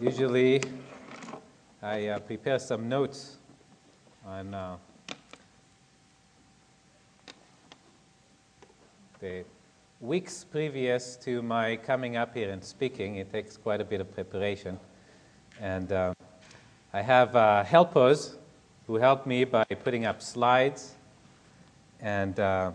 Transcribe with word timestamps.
Usually, 0.00 0.60
I 1.80 2.08
uh, 2.08 2.18
prepare 2.18 2.58
some 2.58 2.88
notes 2.88 3.36
on 4.26 4.52
uh, 4.52 4.76
the 9.20 9.44
weeks 10.00 10.42
previous 10.42 11.14
to 11.16 11.42
my 11.42 11.76
coming 11.76 12.16
up 12.16 12.34
here 12.34 12.50
and 12.50 12.62
speaking. 12.64 13.16
It 13.16 13.30
takes 13.30 13.56
quite 13.56 13.80
a 13.80 13.84
bit 13.84 14.00
of 14.00 14.12
preparation. 14.12 14.80
And 15.60 15.92
uh, 15.92 16.14
I 16.92 17.00
have 17.00 17.36
uh, 17.36 17.62
helpers 17.62 18.34
who 18.88 18.96
help 18.96 19.26
me 19.26 19.44
by 19.44 19.64
putting 19.64 20.06
up 20.06 20.20
slides 20.20 20.94
and 22.00 22.40
uh, 22.40 22.72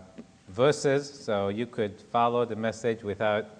verses 0.48 1.08
so 1.08 1.48
you 1.48 1.66
could 1.66 2.00
follow 2.00 2.46
the 2.46 2.56
message 2.56 3.02
without 3.02 3.59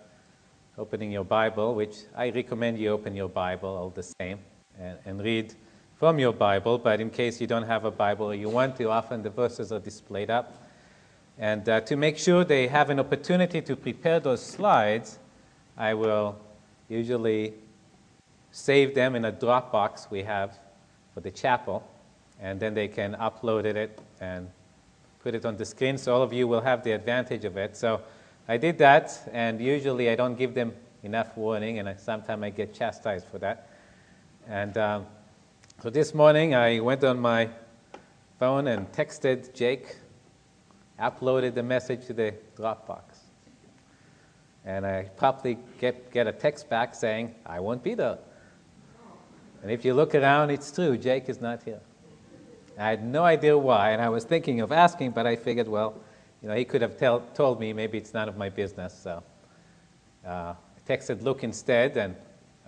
opening 0.79 1.11
your 1.11 1.25
Bible, 1.25 1.75
which 1.75 1.97
I 2.17 2.31
recommend 2.31 2.79
you 2.79 2.91
open 2.91 3.15
your 3.15 3.29
Bible 3.29 3.69
all 3.69 3.91
the 3.91 4.03
same 4.21 4.39
and, 4.79 4.99
and 5.05 5.23
read 5.23 5.55
from 5.97 6.19
your 6.19 6.33
Bible. 6.33 6.79
But 6.79 7.01
in 7.01 7.11
case 7.11 7.41
you 7.41 7.47
don't 7.47 7.67
have 7.67 7.85
a 7.85 7.91
Bible 7.91 8.27
or 8.27 8.35
you 8.35 8.49
want 8.49 8.77
to, 8.77 8.91
often 8.91 9.23
the 9.23 9.31
verses 9.31 9.73
are 9.73 9.79
displayed 9.79 10.31
up. 10.31 10.67
And 11.39 11.69
uh, 11.69 11.81
to 11.83 11.97
make 11.97 12.19
sure 12.19 12.45
they 12.45 12.67
have 12.69 12.91
an 12.91 13.01
opportunity 13.01 13.63
to 13.63 13.77
prepare 13.77 14.21
those 14.21 14.45
slides, 14.45 15.19
I 15.77 15.95
will 15.95 16.39
usually 16.89 17.55
save 18.51 18.95
them 18.95 19.15
in 19.15 19.25
a 19.25 19.33
Dropbox 19.33 20.11
we 20.11 20.23
have 20.23 20.59
for 21.15 21.21
the 21.21 21.31
chapel, 21.31 21.87
and 22.41 22.61
then 22.61 22.75
they 22.75 22.89
can 22.89 23.15
upload 23.15 23.65
it 23.65 23.99
and 24.21 24.51
put 25.23 25.35
it 25.35 25.45
on 25.45 25.57
the 25.57 25.65
screen 25.65 25.99
so 25.99 26.15
all 26.15 26.23
of 26.23 26.33
you 26.33 26.49
will 26.49 26.61
have 26.61 26.83
the 26.83 26.93
advantage 26.93 27.45
of 27.45 27.57
it. 27.57 27.77
So 27.77 28.01
I 28.51 28.57
did 28.57 28.79
that, 28.79 29.17
and 29.33 29.61
usually 29.61 30.11
I 30.11 30.17
don't 30.17 30.37
give 30.37 30.55
them 30.55 30.73
enough 31.05 31.37
warning, 31.37 31.79
and 31.79 32.01
sometimes 32.01 32.43
I 32.43 32.51
get 32.51 32.75
chastised 32.75 33.29
for 33.29 33.39
that. 33.39 33.69
And 34.49 34.77
um, 34.77 35.07
so 35.81 35.89
this 35.89 36.15
morning 36.15 36.53
I 36.57 36.81
went 36.81 37.05
on 37.05 37.21
my 37.21 37.49
phone 38.41 38.67
and 38.67 38.91
texted 38.91 39.55
Jake, 39.55 39.99
uploaded 40.99 41.55
the 41.55 41.63
message 41.63 42.07
to 42.07 42.13
the 42.13 42.35
Dropbox. 42.57 43.03
And 44.65 44.85
I 44.85 45.09
probably 45.17 45.57
get, 45.79 46.11
get 46.11 46.27
a 46.27 46.33
text 46.33 46.69
back 46.69 46.97
saying, 46.97 47.33
I 47.47 47.61
won't 47.61 47.85
be 47.85 47.95
there. 47.95 48.19
And 49.63 49.71
if 49.71 49.85
you 49.85 49.95
look 49.95 50.13
around, 50.13 50.51
it's 50.51 50.73
true, 50.73 50.99
Jake 50.99 51.29
is 51.29 51.41
not 51.41 51.63
here. 51.63 51.79
I 52.77 52.89
had 52.89 53.05
no 53.05 53.23
idea 53.23 53.57
why, 53.57 53.91
and 53.91 54.03
I 54.03 54.09
was 54.09 54.25
thinking 54.25 54.61
of 54.61 54.73
asking, 54.73 55.13
but 55.13 55.25
I 55.25 55.37
figured, 55.37 55.69
well, 55.69 55.95
you 56.43 56.49
know, 56.49 56.55
he 56.55 56.65
could 56.65 56.83
have 56.83 56.97
tell, 56.97 57.21
told 57.35 57.61
me 57.61 57.73
maybe 57.73 57.99
it's 57.99 58.15
none 58.15 58.29
of 58.29 58.37
my 58.37 58.49
business. 58.49 58.99
So 59.03 59.23
uh, 60.27 60.55
I 60.55 60.57
texted 60.87 61.23
Luke 61.23 61.45
instead, 61.45 61.97
and 61.97 62.17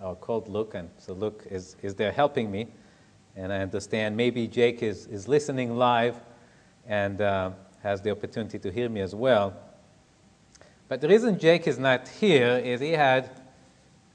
or 0.01 0.15
called 0.15 0.47
Luke, 0.47 0.73
and 0.75 0.89
so 0.97 1.13
Luke 1.13 1.45
is, 1.49 1.75
is 1.81 1.95
there 1.95 2.11
helping 2.11 2.51
me. 2.51 2.67
And 3.35 3.51
I 3.51 3.59
understand 3.59 4.15
maybe 4.15 4.47
Jake 4.47 4.83
is, 4.83 5.07
is 5.07 5.27
listening 5.27 5.75
live 5.75 6.17
and 6.87 7.21
uh, 7.21 7.51
has 7.81 8.01
the 8.01 8.11
opportunity 8.11 8.59
to 8.59 8.71
hear 8.71 8.89
me 8.89 9.01
as 9.01 9.15
well. 9.15 9.53
But 10.87 11.01
the 11.01 11.07
reason 11.07 11.39
Jake 11.39 11.67
is 11.67 11.79
not 11.79 12.07
here 12.07 12.57
is 12.63 12.79
he 12.79 12.91
had 12.91 13.31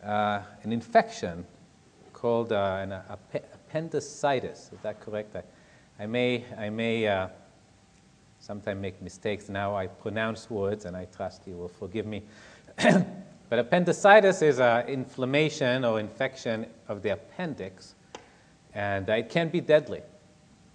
uh, 0.05 0.43
an 0.63 0.73
infection 0.73 1.45
called 2.13 2.53
uh, 2.53 2.79
an 2.81 2.93
appendicitis. 2.93 4.71
Is 4.73 4.81
that 4.83 5.01
correct? 5.01 5.35
I, 5.35 5.43
I 6.03 6.07
may, 6.07 6.45
I 6.57 6.71
may 6.71 7.09
uh, 7.09 7.29
sometimes 8.49 8.81
make 8.83 9.01
mistakes. 9.01 9.49
Now 9.49 9.77
I 9.77 9.87
pronounce 9.87 10.51
words, 10.51 10.87
and 10.87 10.97
I 10.97 11.05
trust 11.05 11.43
you 11.47 11.57
will 11.57 11.69
forgive 11.69 12.07
me. 12.07 12.25
but 12.77 13.59
appendicitis 13.61 14.43
is 14.43 14.59
an 14.59 14.89
inflammation 14.89 15.85
or 15.85 16.01
infection 16.01 16.67
of 16.89 17.03
the 17.03 17.11
appendix, 17.11 17.95
and 18.75 19.09
it 19.09 19.29
can 19.29 19.51
be 19.51 19.61
deadly. 19.61 20.03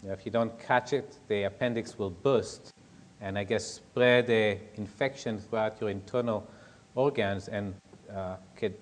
If 0.03 0.25
you 0.25 0.31
don't 0.31 0.57
catch 0.59 0.93
it, 0.93 1.17
the 1.27 1.43
appendix 1.43 1.97
will 1.97 2.11
burst 2.11 2.73
and 3.23 3.37
I 3.37 3.45
guess 3.45 3.65
spread 3.65 4.27
the 4.27 4.57
infection 4.75 5.39
throughout 5.39 5.79
your 5.79 5.89
internal 5.89 6.45
organs 6.93 7.47
and 7.47 7.73
uh, 8.13 8.35
could, 8.57 8.75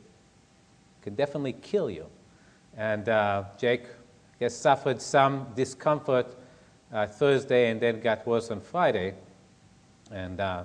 could 1.03 1.15
definitely 1.15 1.53
kill 1.53 1.91
you. 1.91 2.07
And 2.75 3.07
uh, 3.07 3.43
Jake, 3.59 3.83
I 3.83 4.39
guess, 4.39 4.55
suffered 4.55 4.99
some 4.99 5.45
discomfort 5.55 6.35
uh, 6.93 7.07
Thursday 7.07 7.69
and 7.69 7.79
then 7.79 7.99
got 8.01 8.25
worse 8.27 8.51
on 8.51 8.61
Friday. 8.61 9.13
And 10.11 10.39
uh, 10.39 10.63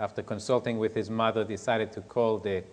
after 0.00 0.22
consulting 0.22 0.78
with 0.78 0.94
his 0.94 1.10
mother, 1.10 1.44
decided 1.44 1.92
to 1.92 2.00
call 2.00 2.38
the 2.38 2.64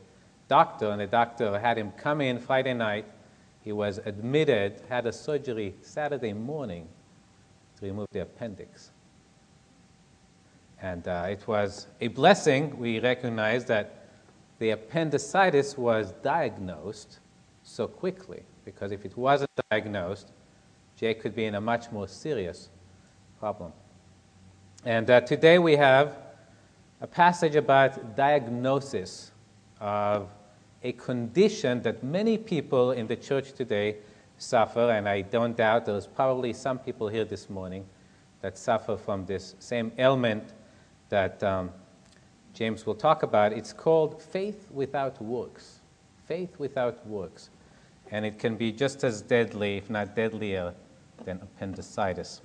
doctor, 0.48 0.90
and 0.92 1.02
the 1.02 1.08
doctor 1.08 1.60
had 1.60 1.78
him 1.78 1.92
come 1.98 2.22
in 2.22 2.40
Friday 2.40 2.74
night. 2.74 3.06
He 3.62 3.72
was 3.72 3.98
admitted, 4.06 4.82
had 4.90 5.06
a 5.08 5.12
surgery 5.12 5.74
Saturday 5.82 6.34
morning 6.34 6.88
to 7.80 7.86
remove 7.86 8.08
the 8.12 8.22
appendix. 8.22 8.92
And 10.82 11.08
uh, 11.08 11.28
it 11.30 11.48
was 11.48 11.88
a 12.00 12.10
blessing. 12.10 12.78
We 12.78 13.00
recognized 13.00 13.68
that 13.68 14.06
the 14.60 14.70
appendicitis 14.70 15.78
was 15.78 16.12
diagnosed 16.24 17.20
so 17.64 17.88
quickly, 17.88 18.44
because 18.64 18.92
if 18.92 19.04
it 19.04 19.18
wasn't 19.18 19.50
diagnosed, 19.72 20.32
Jake 20.96 21.22
could 21.22 21.36
be 21.36 21.46
in 21.46 21.56
a 21.56 21.62
much 21.62 21.92
more 21.92 22.08
serious 22.08 22.70
problem. 23.46 23.72
And 24.86 25.08
uh, 25.08 25.22
today 25.22 25.60
we 25.60 25.76
have 25.76 26.18
a 27.00 27.06
passage 27.06 27.56
about 27.56 28.16
diagnosis 28.16 29.34
of 29.80 30.30
a 30.82 30.94
condition 30.94 31.80
that 31.84 32.04
many 32.04 32.40
people 32.40 32.94
in 32.94 33.06
the 33.06 33.16
church 33.16 33.54
today 33.54 33.98
suffer, 34.40 34.90
and 34.90 35.08
I 35.08 35.22
don't 35.22 35.56
doubt 35.56 35.86
there's 35.86 36.08
probably 36.08 36.54
some 36.54 36.80
people 36.80 37.08
here 37.08 37.24
this 37.24 37.48
morning 37.48 37.86
that 38.42 38.58
suffer 38.58 38.98
from 38.98 39.28
this 39.28 39.54
same 39.60 39.92
ailment 40.00 40.54
that 41.10 41.44
um, 41.44 41.70
James 42.56 42.88
will 42.88 42.96
talk 42.96 43.22
about. 43.22 43.54
It's 43.54 43.74
called 43.74 44.24
faith 44.24 44.72
without 44.72 45.22
works. 45.22 45.82
Faith 46.26 46.58
without 46.58 47.06
works. 47.06 47.52
And 48.10 48.26
it 48.26 48.40
can 48.40 48.56
be 48.56 48.72
just 48.72 49.04
as 49.04 49.22
deadly, 49.22 49.78
if 49.78 49.88
not 49.88 50.16
deadlier, 50.16 50.74
than 51.26 51.40
appendicitis. 51.44 52.42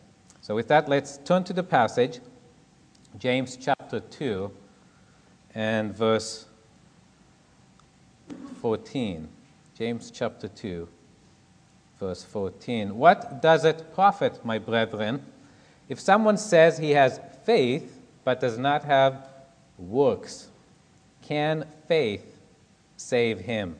So, 0.50 0.56
with 0.56 0.66
that, 0.66 0.88
let's 0.88 1.18
turn 1.18 1.44
to 1.44 1.52
the 1.52 1.62
passage, 1.62 2.18
James 3.20 3.56
chapter 3.56 4.00
2 4.00 4.50
and 5.54 5.96
verse 5.96 6.46
14. 8.60 9.28
James 9.78 10.10
chapter 10.10 10.48
2, 10.48 10.88
verse 12.00 12.24
14. 12.24 12.96
What 12.96 13.40
does 13.40 13.64
it 13.64 13.94
profit, 13.94 14.44
my 14.44 14.58
brethren, 14.58 15.24
if 15.88 16.00
someone 16.00 16.36
says 16.36 16.78
he 16.78 16.90
has 16.90 17.20
faith 17.44 18.00
but 18.24 18.40
does 18.40 18.58
not 18.58 18.82
have 18.82 19.28
works? 19.78 20.48
Can 21.22 21.64
faith 21.86 22.40
save 22.96 23.38
him? 23.38 23.76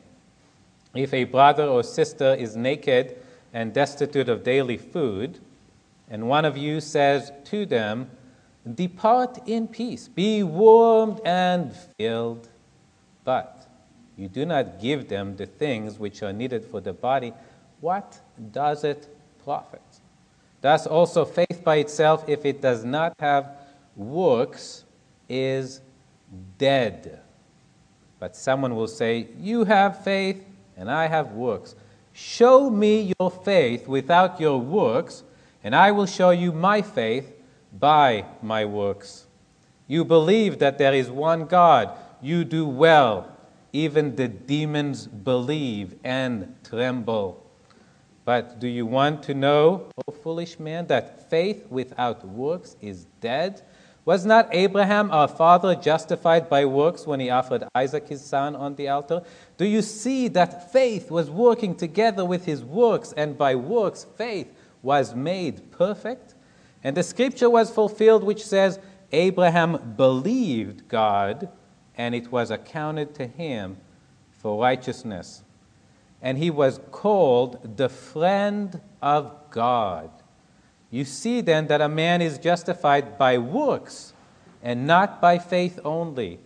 If 0.94 1.12
a 1.12 1.24
brother 1.24 1.64
or 1.64 1.82
sister 1.82 2.32
is 2.34 2.54
naked 2.54 3.16
and 3.52 3.74
destitute 3.74 4.28
of 4.28 4.44
daily 4.44 4.76
food, 4.76 5.40
and 6.10 6.28
one 6.28 6.44
of 6.44 6.56
you 6.56 6.80
says 6.80 7.32
to 7.44 7.64
them, 7.64 8.10
Depart 8.74 9.38
in 9.48 9.68
peace, 9.68 10.08
be 10.08 10.42
warmed 10.42 11.20
and 11.24 11.74
filled, 11.96 12.48
but 13.24 13.68
you 14.16 14.28
do 14.28 14.44
not 14.44 14.80
give 14.80 15.08
them 15.08 15.36
the 15.36 15.46
things 15.46 15.98
which 15.98 16.22
are 16.22 16.32
needed 16.32 16.64
for 16.64 16.80
the 16.80 16.92
body, 16.92 17.32
what 17.80 18.20
does 18.52 18.84
it 18.84 19.08
profit? 19.42 19.80
Thus 20.60 20.86
also 20.86 21.24
faith 21.24 21.62
by 21.64 21.76
itself, 21.76 22.28
if 22.28 22.44
it 22.44 22.60
does 22.60 22.84
not 22.84 23.14
have 23.20 23.56
works, 23.96 24.84
is 25.28 25.80
dead. 26.58 27.20
But 28.18 28.36
someone 28.36 28.74
will 28.74 28.88
say, 28.88 29.28
You 29.38 29.64
have 29.64 30.04
faith, 30.04 30.44
and 30.76 30.90
I 30.90 31.06
have 31.06 31.32
works. 31.32 31.74
Show 32.12 32.68
me 32.68 33.14
your 33.18 33.30
faith 33.30 33.88
without 33.88 34.38
your 34.38 34.58
works 34.58 35.22
and 35.62 35.74
I 35.74 35.92
will 35.92 36.06
show 36.06 36.30
you 36.30 36.52
my 36.52 36.82
faith 36.82 37.32
by 37.78 38.24
my 38.42 38.64
works. 38.64 39.26
You 39.86 40.04
believe 40.04 40.58
that 40.60 40.78
there 40.78 40.94
is 40.94 41.10
one 41.10 41.46
God. 41.46 41.90
You 42.22 42.44
do 42.44 42.66
well. 42.66 43.36
Even 43.72 44.16
the 44.16 44.28
demons 44.28 45.06
believe 45.06 45.94
and 46.02 46.54
tremble. 46.64 47.44
But 48.24 48.60
do 48.60 48.68
you 48.68 48.86
want 48.86 49.22
to 49.24 49.34
know, 49.34 49.88
O 50.06 50.12
foolish 50.12 50.58
man, 50.58 50.86
that 50.88 51.28
faith 51.30 51.66
without 51.70 52.26
works 52.26 52.76
is 52.80 53.06
dead? 53.20 53.62
Was 54.04 54.24
not 54.24 54.48
Abraham 54.52 55.10
our 55.10 55.28
father 55.28 55.74
justified 55.74 56.48
by 56.48 56.64
works 56.64 57.06
when 57.06 57.20
he 57.20 57.30
offered 57.30 57.64
Isaac 57.74 58.08
his 58.08 58.24
son 58.24 58.56
on 58.56 58.74
the 58.74 58.88
altar? 58.88 59.22
Do 59.56 59.66
you 59.66 59.82
see 59.82 60.28
that 60.28 60.72
faith 60.72 61.10
was 61.10 61.30
working 61.30 61.74
together 61.74 62.24
with 62.24 62.44
his 62.44 62.64
works, 62.64 63.12
and 63.16 63.36
by 63.36 63.54
works, 63.54 64.06
faith 64.16 64.48
was 64.82 65.14
made 65.14 65.70
perfect. 65.70 66.34
And 66.82 66.96
the 66.96 67.02
scripture 67.02 67.50
was 67.50 67.70
fulfilled, 67.70 68.24
which 68.24 68.44
says, 68.44 68.78
Abraham 69.12 69.94
believed 69.96 70.88
God, 70.88 71.48
and 71.96 72.14
it 72.14 72.30
was 72.32 72.50
accounted 72.50 73.14
to 73.16 73.26
him 73.26 73.76
for 74.32 74.60
righteousness. 74.60 75.42
and 76.22 76.38
he 76.38 76.50
was 76.50 76.80
called 76.90 77.76
the 77.76 77.88
friend 77.88 78.80
of 79.00 79.32
God. 79.50 80.10
You 80.90 81.04
see 81.04 81.40
then 81.40 81.68
that 81.68 81.80
a 81.80 81.88
man 81.88 82.20
is 82.20 82.38
justified 82.38 83.16
by 83.16 83.38
works 83.38 84.12
and 84.62 84.86
not 84.86 85.20
by 85.20 85.38
faith 85.38 85.78
only. 85.84 86.38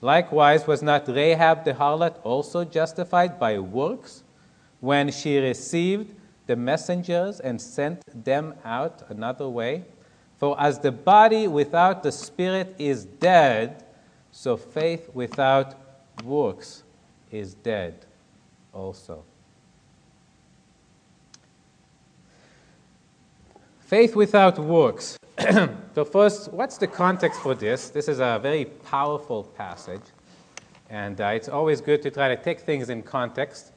Likewise, 0.00 0.66
was 0.66 0.82
not 0.82 1.08
Rahab 1.08 1.64
the 1.64 1.74
harlot 1.74 2.16
also 2.22 2.64
justified 2.64 3.38
by 3.38 3.58
works 3.58 4.22
when 4.80 5.10
she 5.10 5.38
received 5.38 6.14
the 6.48 6.56
messengers 6.56 7.38
and 7.38 7.60
sent 7.60 8.02
them 8.24 8.54
out 8.64 9.04
another 9.08 9.48
way? 9.48 9.84
For 10.38 10.60
as 10.60 10.80
the 10.80 10.90
body 10.90 11.46
without 11.46 12.02
the 12.02 12.10
spirit 12.10 12.74
is 12.78 13.04
dead, 13.04 13.84
so 14.32 14.56
faith 14.56 15.10
without 15.14 15.74
works 16.24 16.82
is 17.30 17.54
dead 17.54 18.06
also. 18.72 19.24
Faith 23.80 24.14
without 24.14 24.58
works. 24.58 25.18
so, 25.94 26.04
first, 26.04 26.52
what's 26.52 26.78
the 26.78 26.86
context 26.86 27.40
for 27.40 27.54
this? 27.54 27.90
This 27.90 28.06
is 28.08 28.20
a 28.20 28.38
very 28.40 28.66
powerful 28.66 29.44
passage, 29.44 30.02
and 30.90 31.20
uh, 31.20 31.28
it's 31.28 31.48
always 31.48 31.80
good 31.80 32.02
to 32.02 32.10
try 32.10 32.28
to 32.28 32.36
take 32.36 32.60
things 32.60 32.90
in 32.90 33.02
context. 33.02 33.72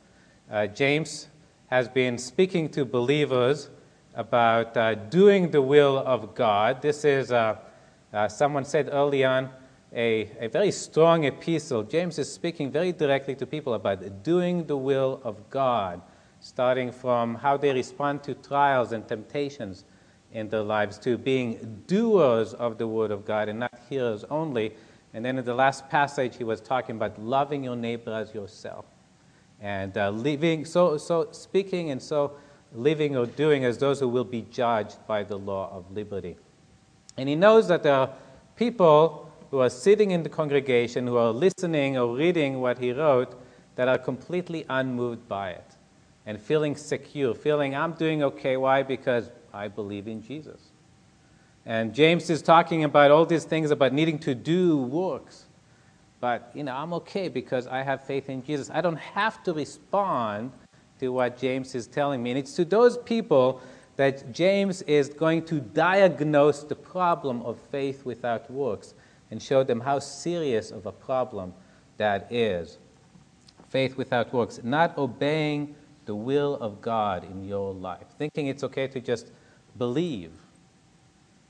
Uh, 0.50 0.68
James 0.68 1.28
has 1.72 1.88
been 1.88 2.18
speaking 2.18 2.68
to 2.68 2.84
believers 2.84 3.70
about 4.14 4.76
uh, 4.76 4.94
doing 4.94 5.52
the 5.52 5.62
will 5.62 5.98
of 6.00 6.36
God. 6.36 6.82
This 6.82 7.06
is, 7.06 7.32
uh, 7.32 7.56
uh, 8.12 8.28
someone 8.28 8.66
said 8.66 8.90
early 8.92 9.24
on, 9.24 9.50
a, 9.94 10.30
a 10.42 10.50
very 10.50 10.72
strong 10.72 11.24
epistle. 11.24 11.84
James 11.84 12.20
is 12.20 12.32
speaking 12.32 12.72
very 12.72 12.92
directly 12.92 13.36
to 13.36 13.46
people 13.46 13.74
about 13.74 14.22
doing 14.22 14.66
the 14.66 14.76
will 14.76 15.22
of 15.24 15.50
God, 15.50 16.02
starting 16.42 16.92
from 16.92 17.36
how 17.36 17.56
they 17.56 17.72
respond 17.72 18.22
to 18.24 18.34
trials 18.34 18.92
and 18.92 19.08
temptations 19.08 19.86
in 20.34 20.50
their 20.50 20.64
lives 20.64 20.98
to 20.98 21.18
being 21.18 21.84
doers 21.88 22.54
of 22.54 22.80
the 22.80 22.88
Word 22.88 23.12
of 23.12 23.24
God 23.24 23.48
and 23.48 23.60
not 23.60 23.80
hearers 23.90 24.26
only. 24.30 24.74
And 25.14 25.24
then 25.24 25.38
in 25.38 25.46
the 25.46 25.56
last 25.56 25.88
passage, 25.90 26.36
he 26.36 26.44
was 26.44 26.60
talking 26.60 26.98
about 26.98 27.18
loving 27.18 27.64
your 27.64 27.78
neighbor 27.78 28.14
as 28.14 28.34
yourself 28.34 28.91
and 29.62 29.96
uh, 29.98 30.10
living, 30.10 30.66
so, 30.66 30.98
so 30.98 31.30
speaking 31.32 31.92
and 31.92 32.02
so 32.02 32.34
living 32.74 33.16
or 33.16 33.26
doing 33.26 33.64
as 33.64 33.78
those 33.78 34.00
who 34.00 34.08
will 34.08 34.24
be 34.24 34.42
judged 34.50 34.98
by 35.08 35.24
the 35.24 35.38
law 35.38 35.70
of 35.72 35.90
liberty. 35.92 36.36
And 37.18 37.30
he 37.30 37.36
knows 37.36 37.68
that 37.68 37.84
there 37.84 37.94
are 37.94 38.10
people 38.56 39.32
who 39.52 39.60
are 39.60 39.70
sitting 39.70 40.12
in 40.12 40.24
the 40.24 40.30
congregation, 40.30 41.06
who 41.06 41.18
are 41.18 41.32
listening 41.32 41.98
or 41.98 42.16
reading 42.16 42.62
what 42.62 42.80
he 42.80 42.92
wrote, 42.92 43.40
that 43.76 43.88
are 43.88 43.98
completely 43.98 44.66
unmoved 44.70 45.28
by 45.28 45.52
it 45.52 45.76
and 46.26 46.40
feeling 46.40 46.76
secure, 46.76 47.34
feeling 47.34 47.76
I'm 47.76 47.94
doing 47.94 48.24
okay. 48.24 48.58
Why? 48.58 48.84
Because 48.84 49.30
I 49.54 49.68
believe 49.68 50.08
in 50.08 50.22
Jesus. 50.22 50.72
And 51.66 51.94
James 51.94 52.30
is 52.30 52.42
talking 52.42 52.84
about 52.84 53.12
all 53.12 53.26
these 53.26 53.44
things 53.44 53.72
about 53.72 53.94
needing 53.94 54.18
to 54.20 54.34
do 54.34 54.78
works. 54.78 55.46
But, 56.22 56.52
you 56.54 56.64
know, 56.64 56.74
I'm 56.74 56.94
okay 56.94 57.28
because 57.28 57.66
I 57.68 57.82
have 57.82 58.04
faith 58.04 58.30
in 58.30 58.46
Jesus. 58.46 58.70
I 58.72 58.80
don't 58.80 59.00
have 59.00 59.44
to 59.44 59.54
respond 59.54 60.52
to 61.00 61.10
what 61.10 61.38
James 61.38 61.74
is 61.74 61.88
telling 61.88 62.22
me. 62.22 62.30
And 62.30 62.40
it's 62.40 62.54
to 62.54 62.64
those 62.64 63.00
people 63.00 63.60
that 63.98 64.32
James 64.32 64.84
is 64.84 65.10
going 65.10 65.44
to 65.46 65.60
diagnose 65.60 66.64
the 66.64 66.76
problem 66.76 67.42
of 67.42 67.60
faith 67.72 68.06
without 68.06 68.50
works 68.50 68.94
and 69.32 69.42
show 69.42 69.64
them 69.64 69.80
how 69.80 69.98
serious 69.98 70.70
of 70.70 70.86
a 70.86 70.92
problem 70.92 71.54
that 71.98 72.32
is. 72.32 72.78
Faith 73.70 73.98
without 73.98 74.32
works, 74.32 74.60
not 74.64 74.96
obeying 74.98 75.76
the 76.06 76.14
will 76.16 76.56
of 76.56 76.82
God 76.82 77.24
in 77.24 77.44
your 77.44 77.74
life, 77.74 78.06
thinking 78.20 78.48
it's 78.48 78.64
okay 78.64 78.88
to 78.88 79.00
just 79.00 79.32
believe 79.78 80.32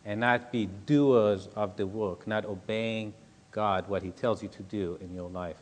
and 0.05 0.19
not 0.19 0.51
be 0.51 0.67
doers 0.85 1.49
of 1.55 1.75
the 1.75 1.85
work, 1.85 2.25
not 2.25 2.45
obeying 2.45 3.13
God, 3.51 3.87
what 3.87 4.03
He 4.03 4.11
tells 4.11 4.41
you 4.41 4.49
to 4.49 4.63
do 4.63 4.97
in 5.01 5.13
your 5.13 5.29
life. 5.29 5.57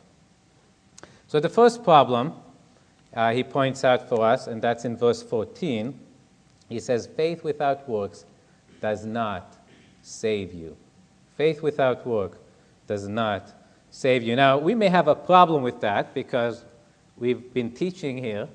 So, 1.26 1.40
the 1.40 1.48
first 1.48 1.84
problem 1.84 2.34
uh, 3.14 3.32
he 3.32 3.42
points 3.42 3.84
out 3.84 4.08
for 4.08 4.24
us, 4.24 4.46
and 4.46 4.62
that's 4.62 4.84
in 4.84 4.96
verse 4.96 5.22
14. 5.22 5.98
He 6.68 6.80
says, 6.80 7.06
Faith 7.06 7.42
without 7.42 7.88
works 7.88 8.24
does 8.80 9.04
not 9.04 9.56
save 10.02 10.54
you. 10.54 10.76
Faith 11.36 11.62
without 11.62 12.06
work 12.06 12.38
does 12.86 13.08
not 13.08 13.52
save 13.90 14.22
you. 14.22 14.36
Now, 14.36 14.58
we 14.58 14.74
may 14.74 14.88
have 14.88 15.08
a 15.08 15.14
problem 15.14 15.62
with 15.62 15.80
that 15.80 16.14
because 16.14 16.64
we've 17.16 17.52
been 17.52 17.72
teaching 17.72 18.16
here 18.18 18.48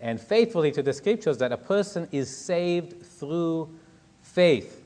and 0.00 0.20
faithfully 0.20 0.70
to 0.72 0.82
the 0.82 0.92
scriptures 0.92 1.38
that 1.38 1.50
a 1.50 1.56
person 1.56 2.08
is 2.12 2.34
saved 2.34 3.04
through 3.04 3.68
faith. 4.22 4.84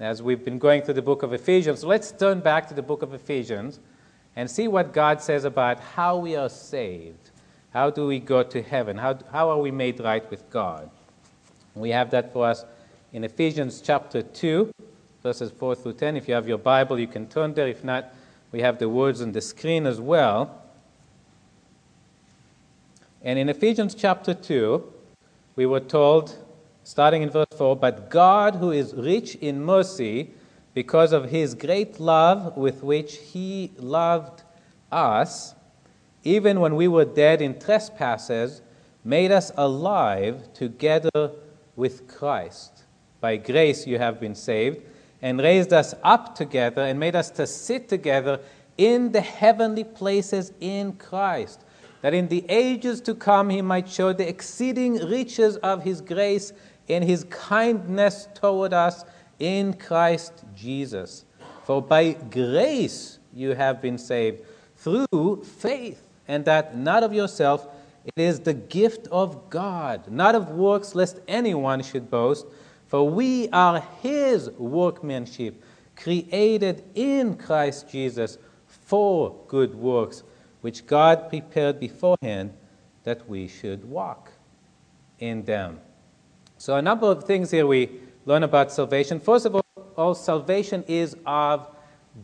As 0.00 0.22
we've 0.22 0.42
been 0.42 0.58
going 0.58 0.80
through 0.80 0.94
the 0.94 1.02
book 1.02 1.22
of 1.22 1.34
Ephesians, 1.34 1.84
let's 1.84 2.10
turn 2.10 2.40
back 2.40 2.66
to 2.68 2.74
the 2.74 2.80
book 2.80 3.02
of 3.02 3.12
Ephesians 3.12 3.80
and 4.34 4.50
see 4.50 4.66
what 4.66 4.94
God 4.94 5.20
says 5.20 5.44
about 5.44 5.78
how 5.78 6.16
we 6.16 6.34
are 6.36 6.48
saved. 6.48 7.30
How 7.74 7.90
do 7.90 8.06
we 8.06 8.18
go 8.18 8.42
to 8.42 8.62
heaven? 8.62 8.96
How, 8.96 9.18
how 9.30 9.50
are 9.50 9.58
we 9.58 9.70
made 9.70 10.00
right 10.00 10.28
with 10.30 10.48
God? 10.48 10.88
We 11.74 11.90
have 11.90 12.10
that 12.12 12.32
for 12.32 12.46
us 12.46 12.64
in 13.12 13.24
Ephesians 13.24 13.82
chapter 13.82 14.22
2, 14.22 14.72
verses 15.22 15.50
4 15.50 15.74
through 15.74 15.92
10. 15.92 16.16
If 16.16 16.28
you 16.28 16.32
have 16.32 16.48
your 16.48 16.56
Bible, 16.56 16.98
you 16.98 17.06
can 17.06 17.28
turn 17.28 17.52
there. 17.52 17.68
If 17.68 17.84
not, 17.84 18.14
we 18.52 18.62
have 18.62 18.78
the 18.78 18.88
words 18.88 19.20
on 19.20 19.32
the 19.32 19.42
screen 19.42 19.86
as 19.86 20.00
well. 20.00 20.62
And 23.20 23.38
in 23.38 23.50
Ephesians 23.50 23.94
chapter 23.94 24.32
2, 24.32 24.82
we 25.56 25.66
were 25.66 25.80
told, 25.80 26.38
starting 26.90 27.22
in 27.22 27.30
verse 27.30 27.46
4, 27.56 27.76
But 27.76 28.10
God, 28.10 28.56
who 28.56 28.72
is 28.72 28.92
rich 28.94 29.36
in 29.36 29.64
mercy, 29.64 30.32
because 30.74 31.12
of 31.12 31.30
his 31.30 31.54
great 31.54 32.00
love 32.00 32.56
with 32.56 32.82
which 32.82 33.16
he 33.18 33.70
loved 33.76 34.42
us, 34.90 35.54
even 36.24 36.58
when 36.58 36.74
we 36.74 36.88
were 36.88 37.04
dead 37.04 37.40
in 37.40 37.56
trespasses, 37.60 38.60
made 39.04 39.30
us 39.30 39.52
alive 39.56 40.52
together 40.52 41.30
with 41.76 42.08
Christ. 42.08 42.82
By 43.20 43.36
grace 43.36 43.86
you 43.86 43.98
have 43.98 44.18
been 44.18 44.34
saved, 44.34 44.80
and 45.22 45.38
raised 45.38 45.72
us 45.72 45.94
up 46.02 46.34
together, 46.34 46.82
and 46.82 46.98
made 46.98 47.14
us 47.14 47.30
to 47.30 47.46
sit 47.46 47.88
together 47.88 48.40
in 48.76 49.12
the 49.12 49.20
heavenly 49.20 49.84
places 49.84 50.52
in 50.58 50.94
Christ 50.94 51.60
that 52.02 52.14
in 52.14 52.28
the 52.28 52.44
ages 52.48 53.00
to 53.02 53.14
come 53.14 53.50
he 53.50 53.62
might 53.62 53.88
show 53.88 54.12
the 54.12 54.28
exceeding 54.28 54.94
riches 55.08 55.56
of 55.58 55.82
his 55.82 56.00
grace 56.00 56.52
in 56.90 57.02
his 57.02 57.24
kindness 57.24 58.28
toward 58.34 58.72
us 58.72 59.04
in 59.38 59.74
Christ 59.74 60.44
Jesus. 60.54 61.24
For 61.64 61.80
by 61.80 62.12
grace 62.12 63.18
you 63.32 63.54
have 63.54 63.80
been 63.80 63.98
saved 63.98 64.42
through 64.76 65.44
faith, 65.44 66.02
and 66.26 66.44
that 66.44 66.76
not 66.76 67.02
of 67.02 67.12
yourself, 67.12 67.66
it 68.04 68.20
is 68.20 68.40
the 68.40 68.54
gift 68.54 69.06
of 69.08 69.50
God, 69.50 70.10
not 70.10 70.34
of 70.34 70.50
works, 70.50 70.94
lest 70.94 71.20
anyone 71.28 71.82
should 71.82 72.10
boast. 72.10 72.46
For 72.88 73.08
we 73.08 73.48
are 73.50 73.84
his 74.02 74.50
workmanship, 74.50 75.62
created 75.96 76.82
in 76.94 77.36
Christ 77.36 77.90
Jesus 77.90 78.38
for 78.66 79.36
good 79.48 79.74
works 79.74 80.22
which 80.60 80.86
God 80.86 81.28
prepared 81.28 81.80
beforehand 81.80 82.52
that 83.04 83.28
we 83.28 83.48
should 83.48 83.84
walk 83.84 84.30
in 85.18 85.44
them. 85.44 85.80
So, 86.60 86.76
a 86.76 86.82
number 86.82 87.06
of 87.06 87.24
things 87.24 87.50
here 87.50 87.66
we 87.66 87.88
learn 88.26 88.42
about 88.42 88.70
salvation. 88.70 89.18
First 89.18 89.46
of 89.46 89.54
all, 89.54 89.64
all 89.96 90.14
salvation 90.14 90.84
is 90.86 91.16
of 91.24 91.66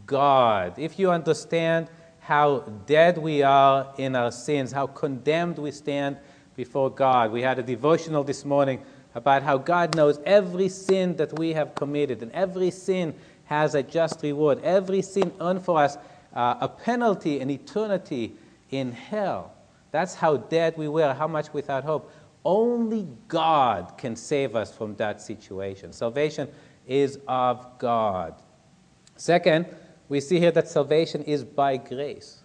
God. 0.05 0.79
If 0.79 0.99
you 0.99 1.11
understand 1.11 1.89
how 2.19 2.59
dead 2.85 3.17
we 3.17 3.43
are 3.43 3.95
in 3.97 4.15
our 4.15 4.31
sins, 4.31 4.73
how 4.73 4.89
condemned 4.89 5.57
we 5.57 5.71
stand 5.71 6.19
before 6.55 6.91
God, 6.91 7.33
we 7.33 7.41
had 7.41 7.59
a 7.59 7.63
devotional 7.63 8.25
this 8.25 8.45
morning 8.45 8.83
about 9.15 9.43
how 9.43 9.57
God 9.57 9.97
knows 9.97 10.21
every 10.27 10.69
sin 10.69 11.17
that 11.17 11.39
we 11.39 11.55
have 11.55 11.75
committed, 11.75 12.23
and 12.23 12.31
every 12.33 12.71
sin 12.71 13.15
has 13.45 13.75
a 13.75 13.83
just 13.83 14.23
reward. 14.23 14.63
Every 14.63 15.01
sin 15.01 15.33
earned 15.41 15.65
for 15.65 15.79
us 15.79 15.97
uh, 16.35 16.57
a 16.61 16.69
penalty 16.69 17.41
an 17.41 17.49
eternity 17.49 18.37
in 18.69 18.93
hell. 18.93 19.55
That's 19.93 20.15
how 20.15 20.37
dead 20.37 20.77
we 20.77 20.89
were, 20.89 21.15
how 21.15 21.27
much 21.27 21.55
without 21.55 21.85
hope. 21.85 22.13
Only 22.47 23.09
God 23.27 23.99
can 23.99 24.15
save 24.15 24.55
us 24.55 24.73
from 24.73 24.95
that 24.99 25.21
situation. 25.21 25.93
Salvation 25.93 26.47
is 26.87 27.19
of 27.27 27.77
God. 27.81 28.41
Second, 29.17 29.67
we 30.09 30.21
see 30.21 30.39
here 30.39 30.53
that 30.53 30.69
salvation 30.69 31.25
is 31.25 31.43
by 31.43 31.77
grace. 31.77 32.43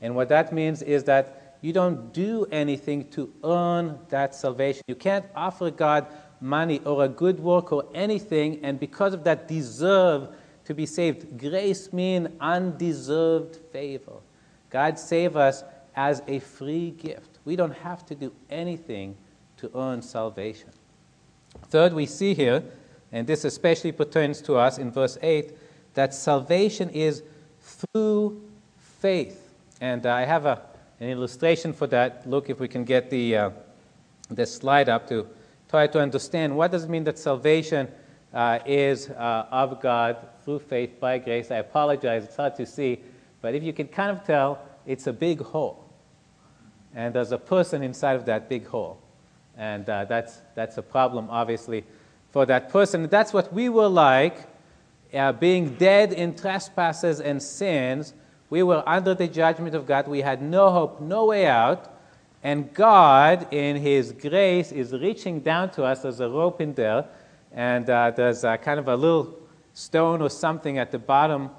And 0.00 0.16
what 0.16 0.28
that 0.30 0.52
means 0.52 0.82
is 0.82 1.04
that 1.04 1.56
you 1.60 1.72
don't 1.72 2.12
do 2.12 2.48
anything 2.50 3.08
to 3.10 3.32
earn 3.44 4.00
that 4.08 4.34
salvation. 4.34 4.82
You 4.88 4.96
can't 4.96 5.24
offer 5.36 5.70
God 5.70 6.08
money 6.40 6.80
or 6.84 7.04
a 7.04 7.08
good 7.08 7.38
work 7.38 7.70
or 7.70 7.84
anything, 7.94 8.58
and 8.64 8.80
because 8.80 9.14
of 9.14 9.22
that, 9.22 9.46
deserve 9.46 10.34
to 10.64 10.74
be 10.74 10.84
saved. 10.84 11.38
Grace 11.38 11.92
means 11.92 12.26
undeserved 12.40 13.54
favor. 13.70 14.16
God 14.68 14.98
save 14.98 15.36
us 15.36 15.62
as 15.94 16.22
a 16.26 16.40
free 16.40 16.90
gift. 16.90 17.38
We 17.44 17.54
don't 17.54 17.76
have 17.76 18.04
to 18.06 18.16
do 18.16 18.32
anything 18.50 19.16
to 19.58 19.70
earn 19.74 20.02
salvation. 20.02 20.70
Third, 21.68 21.92
we 21.92 22.06
see 22.06 22.34
here, 22.34 22.62
and 23.12 23.26
this 23.26 23.44
especially 23.44 23.92
pertains 23.92 24.40
to 24.42 24.56
us 24.56 24.78
in 24.78 24.90
verse 24.90 25.18
8, 25.22 25.52
that 25.94 26.12
salvation 26.14 26.90
is 26.90 27.22
through 27.60 28.42
faith. 29.00 29.54
And 29.80 30.06
I 30.06 30.24
have 30.24 30.46
a, 30.46 30.62
an 31.00 31.08
illustration 31.08 31.72
for 31.72 31.86
that. 31.88 32.28
Look 32.28 32.50
if 32.50 32.60
we 32.60 32.68
can 32.68 32.84
get 32.84 33.10
the, 33.10 33.36
uh, 33.36 33.50
the 34.30 34.46
slide 34.46 34.88
up 34.88 35.08
to 35.08 35.26
try 35.68 35.86
to 35.86 36.00
understand 36.00 36.56
what 36.56 36.70
does 36.70 36.84
it 36.84 36.90
mean 36.90 37.04
that 37.04 37.18
salvation 37.18 37.88
uh, 38.32 38.58
is 38.66 39.10
uh, 39.10 39.46
of 39.50 39.80
God 39.80 40.16
through 40.44 40.58
faith 40.58 40.98
by 41.00 41.18
grace. 41.18 41.50
I 41.50 41.56
apologize, 41.56 42.24
it's 42.24 42.36
hard 42.36 42.56
to 42.56 42.66
see, 42.66 43.00
but 43.40 43.54
if 43.54 43.62
you 43.62 43.72
can 43.72 43.88
kind 43.88 44.10
of 44.10 44.24
tell, 44.24 44.58
it's 44.86 45.06
a 45.06 45.12
big 45.12 45.40
hole. 45.40 45.84
And 46.94 47.14
there's 47.14 47.32
a 47.32 47.38
person 47.38 47.82
inside 47.82 48.16
of 48.16 48.24
that 48.26 48.48
big 48.48 48.66
hole. 48.66 49.00
And 49.56 49.88
uh, 49.88 50.04
that's, 50.04 50.42
that's 50.54 50.78
a 50.78 50.82
problem, 50.82 51.28
obviously, 51.30 51.84
for 52.30 52.46
that 52.46 52.70
person. 52.70 53.08
That's 53.08 53.32
what 53.32 53.52
we 53.52 53.68
were 53.68 53.88
like, 53.88 54.38
uh, 55.12 55.32
being 55.32 55.74
dead 55.74 56.12
in 56.12 56.34
trespasses 56.34 57.20
and 57.20 57.42
sins. 57.42 58.14
We 58.50 58.62
were 58.62 58.82
under 58.86 59.14
the 59.14 59.28
judgment 59.28 59.74
of 59.74 59.86
God. 59.86 60.08
We 60.08 60.20
had 60.20 60.42
no 60.42 60.70
hope, 60.70 61.00
no 61.00 61.26
way 61.26 61.46
out. 61.46 61.92
And 62.42 62.74
God, 62.74 63.52
in 63.52 63.76
His 63.76 64.12
grace, 64.12 64.70
is 64.72 64.92
reaching 64.92 65.40
down 65.40 65.70
to 65.70 65.84
us. 65.84 66.02
There's 66.02 66.20
a 66.20 66.28
rope 66.28 66.60
in 66.60 66.74
there, 66.74 67.06
and 67.52 67.88
uh, 67.88 68.10
there's 68.10 68.42
kind 68.42 68.78
of 68.78 68.88
a 68.88 68.96
little 68.96 69.38
stone 69.72 70.20
or 70.20 70.28
something 70.28 70.78
at 70.78 70.90
the 70.90 70.98
bottom 70.98 71.50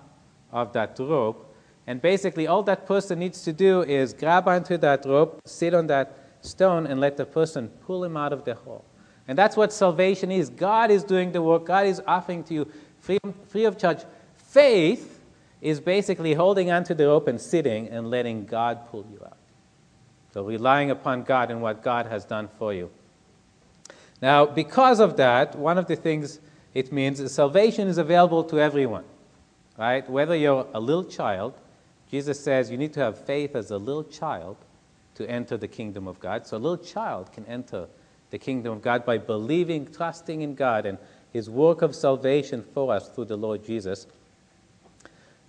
of 0.51 0.73
that 0.73 0.97
rope. 0.99 1.55
And 1.87 2.01
basically, 2.01 2.47
all 2.47 2.63
that 2.63 2.85
person 2.85 3.19
needs 3.19 3.43
to 3.43 3.53
do 3.53 3.81
is 3.83 4.13
grab 4.13 4.47
onto 4.47 4.77
that 4.77 5.05
rope, 5.05 5.41
sit 5.45 5.73
on 5.73 5.87
that 5.87 6.24
stone, 6.45 6.87
and 6.87 6.99
let 6.99 7.17
the 7.17 7.25
person 7.25 7.69
pull 7.85 8.03
him 8.03 8.15
out 8.15 8.31
of 8.31 8.45
the 8.45 8.55
hole. 8.55 8.85
And 9.27 9.37
that's 9.37 9.57
what 9.57 9.73
salvation 9.73 10.31
is. 10.31 10.49
God 10.49 10.91
is 10.91 11.03
doing 11.03 11.31
the 11.31 11.41
work, 11.41 11.65
God 11.65 11.87
is 11.87 12.01
offering 12.07 12.43
to 12.45 12.53
you 12.53 12.71
free, 12.99 13.19
free 13.47 13.65
of 13.65 13.77
charge. 13.77 14.03
Faith 14.35 15.21
is 15.61 15.79
basically 15.79 16.33
holding 16.33 16.71
onto 16.71 16.93
the 16.93 17.07
rope 17.07 17.27
and 17.27 17.41
sitting 17.41 17.89
and 17.89 18.09
letting 18.09 18.45
God 18.45 18.87
pull 18.89 19.05
you 19.11 19.19
out. 19.25 19.37
So, 20.33 20.43
relying 20.43 20.91
upon 20.91 21.23
God 21.23 21.49
and 21.49 21.61
what 21.61 21.81
God 21.81 22.05
has 22.07 22.25
done 22.25 22.49
for 22.59 22.73
you. 22.73 22.91
Now, 24.21 24.45
because 24.45 24.99
of 24.99 25.17
that, 25.17 25.55
one 25.55 25.77
of 25.77 25.87
the 25.87 25.95
things 25.95 26.39
it 26.73 26.91
means 26.91 27.19
is 27.19 27.33
salvation 27.33 27.87
is 27.87 27.97
available 27.97 28.43
to 28.45 28.59
everyone, 28.59 29.05
right? 29.77 30.07
Whether 30.09 30.35
you're 30.35 30.67
a 30.73 30.79
little 30.79 31.05
child 31.05 31.53
Jesus 32.09 32.39
says 32.39 32.71
you 32.71 32.77
need 32.77 32.93
to 32.93 32.99
have 32.99 33.17
faith 33.25 33.55
as 33.55 33.71
a 33.71 33.77
little 33.77 34.03
child 34.03 34.57
to 35.15 35.29
enter 35.29 35.57
the 35.57 35.67
kingdom 35.67 36.07
of 36.07 36.19
God. 36.19 36.45
So 36.45 36.57
a 36.57 36.59
little 36.59 36.77
child 36.77 37.31
can 37.31 37.45
enter 37.45 37.87
the 38.29 38.37
kingdom 38.37 38.73
of 38.73 38.81
God 38.81 39.05
by 39.05 39.17
believing, 39.17 39.91
trusting 39.91 40.41
in 40.41 40.55
God 40.55 40.85
and 40.85 40.97
his 41.31 41.49
work 41.49 41.81
of 41.81 41.95
salvation 41.95 42.63
for 42.73 42.93
us 42.93 43.09
through 43.09 43.25
the 43.25 43.37
Lord 43.37 43.63
Jesus. 43.63 44.07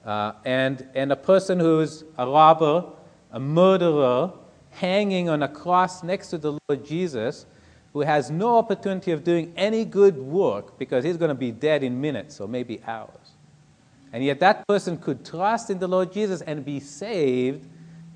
Uh, 0.04 0.32
and, 0.44 0.86
and 0.94 1.10
a 1.10 1.16
person 1.16 1.58
who's 1.58 2.04
a 2.16 2.26
robber, 2.26 2.84
a 3.32 3.40
murderer, 3.40 4.32
hanging 4.70 5.28
on 5.28 5.42
a 5.42 5.48
cross 5.48 6.02
next 6.02 6.28
to 6.28 6.38
the 6.38 6.58
Lord 6.68 6.84
Jesus, 6.84 7.46
who 7.92 8.00
has 8.00 8.30
no 8.30 8.58
opportunity 8.58 9.10
of 9.10 9.24
doing 9.24 9.52
any 9.56 9.84
good 9.84 10.16
work 10.18 10.78
because 10.78 11.02
he's 11.02 11.16
going 11.16 11.30
to 11.30 11.34
be 11.34 11.50
dead 11.50 11.82
in 11.82 12.00
minutes 12.00 12.40
or 12.40 12.46
maybe 12.46 12.80
hours. 12.86 13.32
And 14.12 14.24
yet 14.24 14.38
that 14.40 14.66
person 14.68 14.98
could 14.98 15.24
trust 15.24 15.70
in 15.70 15.78
the 15.78 15.88
Lord 15.88 16.12
Jesus 16.12 16.40
and 16.42 16.64
be 16.64 16.78
saved 16.78 17.66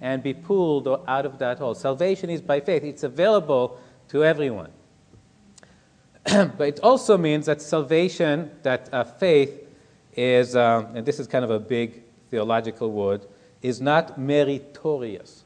and 0.00 0.22
be 0.22 0.32
pulled 0.32 0.88
out 1.06 1.26
of 1.26 1.38
that 1.38 1.58
hole. 1.58 1.74
Salvation 1.74 2.30
is 2.30 2.40
by 2.40 2.60
faith, 2.60 2.84
it's 2.84 3.02
available 3.02 3.78
to 4.08 4.24
everyone. 4.24 4.70
but 6.24 6.60
it 6.68 6.80
also 6.80 7.16
means 7.16 7.46
that 7.46 7.62
salvation, 7.62 8.50
that 8.62 8.88
uh, 8.92 9.04
faith 9.04 9.66
is, 10.14 10.56
uh, 10.56 10.86
and 10.94 11.06
this 11.06 11.18
is 11.18 11.26
kind 11.26 11.44
of 11.44 11.50
a 11.50 11.58
big 11.58 12.02
theological 12.30 12.90
word, 12.90 13.26
is 13.62 13.80
not 13.80 14.18
meritorious. 14.18 15.44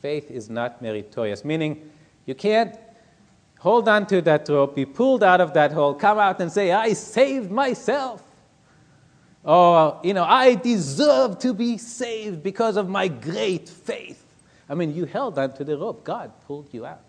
Faith 0.00 0.30
is 0.30 0.48
not 0.48 0.80
meritorious, 0.80 1.44
meaning 1.44 1.90
you 2.26 2.34
can't 2.34 2.76
hold 3.58 3.88
on 3.88 4.06
to 4.06 4.20
that 4.22 4.48
rope, 4.48 4.76
be 4.76 4.84
pulled 4.84 5.22
out 5.22 5.40
of 5.40 5.52
that 5.54 5.72
hole, 5.72 5.94
come 5.94 6.18
out 6.18 6.40
and 6.40 6.50
say, 6.50 6.72
I 6.72 6.92
saved 6.92 7.50
myself. 7.50 8.22
Oh, 9.50 9.72
or, 9.72 10.00
you 10.04 10.12
know, 10.12 10.24
I 10.24 10.56
deserve 10.56 11.38
to 11.38 11.54
be 11.54 11.78
saved 11.78 12.42
because 12.42 12.76
of 12.76 12.86
my 12.90 13.08
great 13.08 13.66
faith. 13.66 14.22
I 14.68 14.74
mean, 14.74 14.94
you 14.94 15.06
held 15.06 15.38
onto 15.38 15.64
the 15.64 15.78
rope. 15.78 16.04
God 16.04 16.30
pulled 16.46 16.68
you 16.74 16.84
out. 16.84 17.00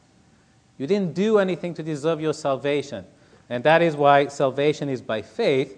You 0.77 0.88
didn't 0.88 1.13
do 1.13 1.38
anything 1.38 1.74
to 1.74 1.84
deserve 1.84 2.22
your 2.22 2.34
salvation. 2.34 3.05
And 3.50 3.62
that 3.65 3.81
is 3.81 3.98
why 3.98 4.27
salvation 4.27 4.88
is 4.88 5.01
by 5.01 5.22
faith, 5.22 5.77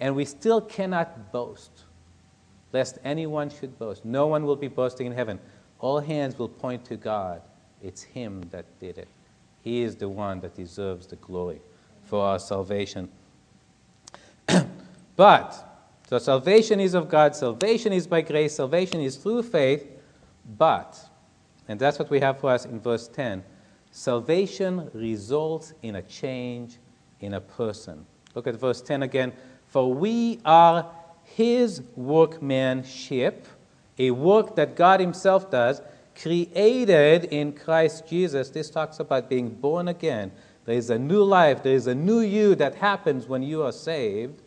and 0.00 0.16
we 0.16 0.24
still 0.24 0.62
cannot 0.62 1.30
boast, 1.30 1.84
lest 2.72 2.96
anyone 3.04 3.50
should 3.50 3.78
boast. 3.78 4.06
No 4.06 4.28
one 4.28 4.46
will 4.46 4.56
be 4.56 4.68
boasting 4.68 5.06
in 5.08 5.12
heaven. 5.12 5.38
All 5.78 6.00
hands 6.00 6.38
will 6.38 6.48
point 6.48 6.86
to 6.86 6.96
God. 6.96 7.42
It's 7.82 8.02
Him 8.02 8.48
that 8.50 8.64
did 8.80 8.96
it. 8.96 9.08
He 9.62 9.82
is 9.82 9.94
the 9.94 10.08
one 10.08 10.40
that 10.40 10.56
deserves 10.56 11.06
the 11.06 11.16
glory 11.16 11.60
for 12.04 12.24
our 12.24 12.38
salvation. 12.38 13.10
but 15.16 15.67
so 16.08 16.16
salvation 16.16 16.80
is 16.80 16.94
of 16.94 17.10
God, 17.10 17.36
salvation 17.36 17.92
is 17.92 18.06
by 18.06 18.22
grace, 18.22 18.54
salvation 18.54 19.02
is 19.02 19.16
through 19.16 19.42
faith, 19.42 19.86
but, 20.56 20.98
and 21.68 21.78
that's 21.78 21.98
what 21.98 22.08
we 22.08 22.18
have 22.20 22.40
for 22.40 22.48
us 22.48 22.64
in 22.64 22.80
verse 22.80 23.08
10, 23.08 23.44
salvation 23.90 24.90
results 24.94 25.74
in 25.82 25.96
a 25.96 26.02
change 26.02 26.78
in 27.20 27.34
a 27.34 27.40
person. 27.42 28.06
Look 28.34 28.46
at 28.46 28.54
verse 28.54 28.80
10 28.80 29.02
again. 29.02 29.34
For 29.66 29.92
we 29.92 30.40
are 30.46 30.90
his 31.24 31.82
workmanship, 31.94 33.46
a 33.98 34.10
work 34.10 34.56
that 34.56 34.76
God 34.76 35.00
himself 35.00 35.50
does, 35.50 35.82
created 36.18 37.24
in 37.24 37.52
Christ 37.52 38.08
Jesus. 38.08 38.48
This 38.48 38.70
talks 38.70 38.98
about 38.98 39.28
being 39.28 39.50
born 39.50 39.88
again. 39.88 40.32
There 40.64 40.74
is 40.74 40.88
a 40.88 40.98
new 40.98 41.22
life, 41.22 41.62
there 41.62 41.74
is 41.74 41.86
a 41.86 41.94
new 41.94 42.20
you 42.20 42.54
that 42.54 42.76
happens 42.76 43.26
when 43.26 43.42
you 43.42 43.62
are 43.62 43.72
saved 43.72 44.40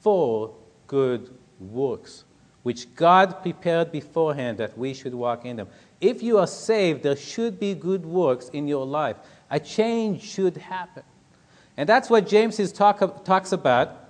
for 0.00 0.54
good 0.88 1.30
works, 1.60 2.24
which 2.64 2.92
God 2.96 3.40
prepared 3.42 3.92
beforehand 3.92 4.58
that 4.58 4.76
we 4.76 4.92
should 4.92 5.14
walk 5.14 5.44
in 5.44 5.56
them. 5.56 5.68
If 6.00 6.22
you 6.22 6.38
are 6.38 6.46
saved, 6.46 7.04
there 7.04 7.16
should 7.16 7.60
be 7.60 7.74
good 7.74 8.04
works 8.04 8.48
in 8.48 8.66
your 8.66 8.84
life. 8.84 9.16
A 9.50 9.60
change 9.60 10.22
should 10.22 10.56
happen. 10.56 11.04
And 11.76 11.88
that's 11.88 12.10
what 12.10 12.26
James 12.26 12.58
is 12.58 12.72
talk, 12.72 13.24
talks 13.24 13.52
about 13.52 14.04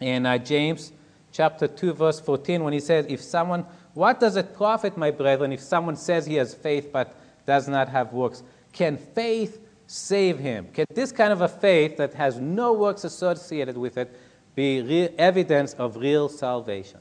in 0.00 0.26
uh, 0.26 0.38
James 0.38 0.92
chapter 1.30 1.68
2, 1.68 1.92
verse 1.92 2.20
14, 2.20 2.64
when 2.64 2.72
he 2.72 2.80
says, 2.80 3.06
If 3.08 3.20
someone, 3.20 3.64
what 3.94 4.18
does 4.18 4.36
it 4.36 4.54
profit, 4.56 4.96
my 4.96 5.10
brethren, 5.10 5.52
if 5.52 5.60
someone 5.60 5.96
says 5.96 6.26
he 6.26 6.34
has 6.34 6.54
faith 6.54 6.90
but 6.92 7.14
does 7.46 7.68
not 7.68 7.88
have 7.88 8.12
works? 8.12 8.42
Can 8.72 8.96
faith 8.96 9.60
save 9.86 10.38
him? 10.38 10.68
Can 10.72 10.86
this 10.94 11.12
kind 11.12 11.32
of 11.32 11.40
a 11.40 11.48
faith 11.48 11.96
that 11.96 12.14
has 12.14 12.38
no 12.38 12.72
works 12.72 13.04
associated 13.04 13.76
with 13.76 13.96
it 13.96 14.14
be 14.58 14.82
real 14.82 15.08
evidence 15.18 15.72
of 15.74 15.96
real 15.96 16.28
salvation? 16.28 16.98